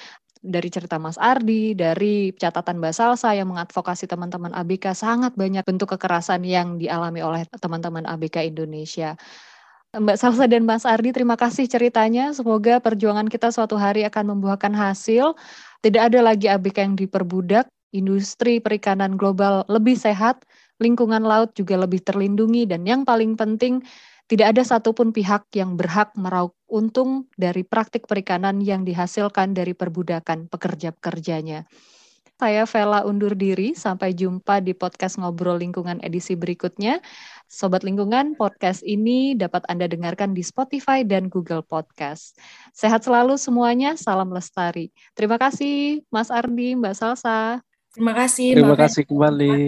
dari 0.48 0.72
cerita 0.72 0.96
Mas 0.96 1.20
Ardi, 1.20 1.76
dari 1.76 2.32
catatan 2.32 2.80
Mbak 2.80 2.94
Salsa 2.96 3.36
yang 3.36 3.52
mengadvokasi 3.52 4.08
teman-teman 4.08 4.56
ABK, 4.56 4.96
sangat 4.96 5.36
banyak 5.36 5.62
bentuk 5.62 5.92
kekerasan 5.94 6.42
yang 6.42 6.80
dialami 6.80 7.20
oleh 7.20 7.44
teman-teman 7.60 8.08
ABK 8.08 8.48
Indonesia. 8.48 9.14
Mbak 9.92 10.16
Salsa 10.20 10.44
dan 10.48 10.68
Mas 10.68 10.84
Ardi, 10.84 11.12
terima 11.12 11.36
kasih 11.36 11.64
ceritanya. 11.64 12.32
Semoga 12.32 12.80
perjuangan 12.80 13.28
kita 13.28 13.48
suatu 13.52 13.76
hari 13.76 14.04
akan 14.04 14.36
membuahkan 14.36 14.72
hasil. 14.72 15.36
Tidak 15.80 16.12
ada 16.12 16.20
lagi 16.20 16.50
ABK 16.50 16.76
yang 16.82 16.96
diperbudak, 16.98 17.68
industri 17.94 18.60
perikanan 18.60 19.16
global 19.16 19.64
lebih 19.70 19.96
sehat, 19.96 20.44
lingkungan 20.82 21.24
laut 21.24 21.54
juga 21.56 21.78
lebih 21.78 22.04
terlindungi, 22.04 22.68
dan 22.68 22.84
yang 22.84 23.06
paling 23.06 23.38
penting, 23.38 23.80
tidak 24.28 24.52
ada 24.52 24.62
satupun 24.66 25.08
pihak 25.14 25.48
yang 25.56 25.78
berhak 25.78 26.12
meraup 26.18 26.57
untung 26.68 27.26
dari 27.34 27.64
praktik 27.64 28.04
perikanan 28.04 28.60
yang 28.60 28.84
dihasilkan 28.84 29.56
dari 29.56 29.72
perbudakan 29.72 30.46
pekerja-pekerjanya. 30.52 31.64
Saya 32.38 32.70
Vela 32.70 33.02
undur 33.02 33.34
diri, 33.34 33.74
sampai 33.74 34.14
jumpa 34.14 34.62
di 34.62 34.70
podcast 34.70 35.18
Ngobrol 35.18 35.58
Lingkungan 35.58 35.98
edisi 36.06 36.38
berikutnya. 36.38 37.02
Sobat 37.50 37.82
Lingkungan, 37.82 38.38
podcast 38.38 38.86
ini 38.86 39.34
dapat 39.34 39.66
Anda 39.66 39.90
dengarkan 39.90 40.38
di 40.38 40.46
Spotify 40.46 41.02
dan 41.02 41.26
Google 41.26 41.66
Podcast. 41.66 42.38
Sehat 42.70 43.02
selalu 43.02 43.34
semuanya, 43.42 43.98
salam 43.98 44.30
lestari. 44.30 44.94
Terima 45.18 45.34
kasih 45.34 46.06
Mas 46.14 46.30
Ardi, 46.30 46.78
Mbak 46.78 46.94
Salsa. 46.94 47.58
Terima 47.90 48.14
kasih. 48.14 48.54
Terima 48.54 48.78
Mbak 48.78 48.80
kasih 48.86 49.02
kembali. 49.02 49.58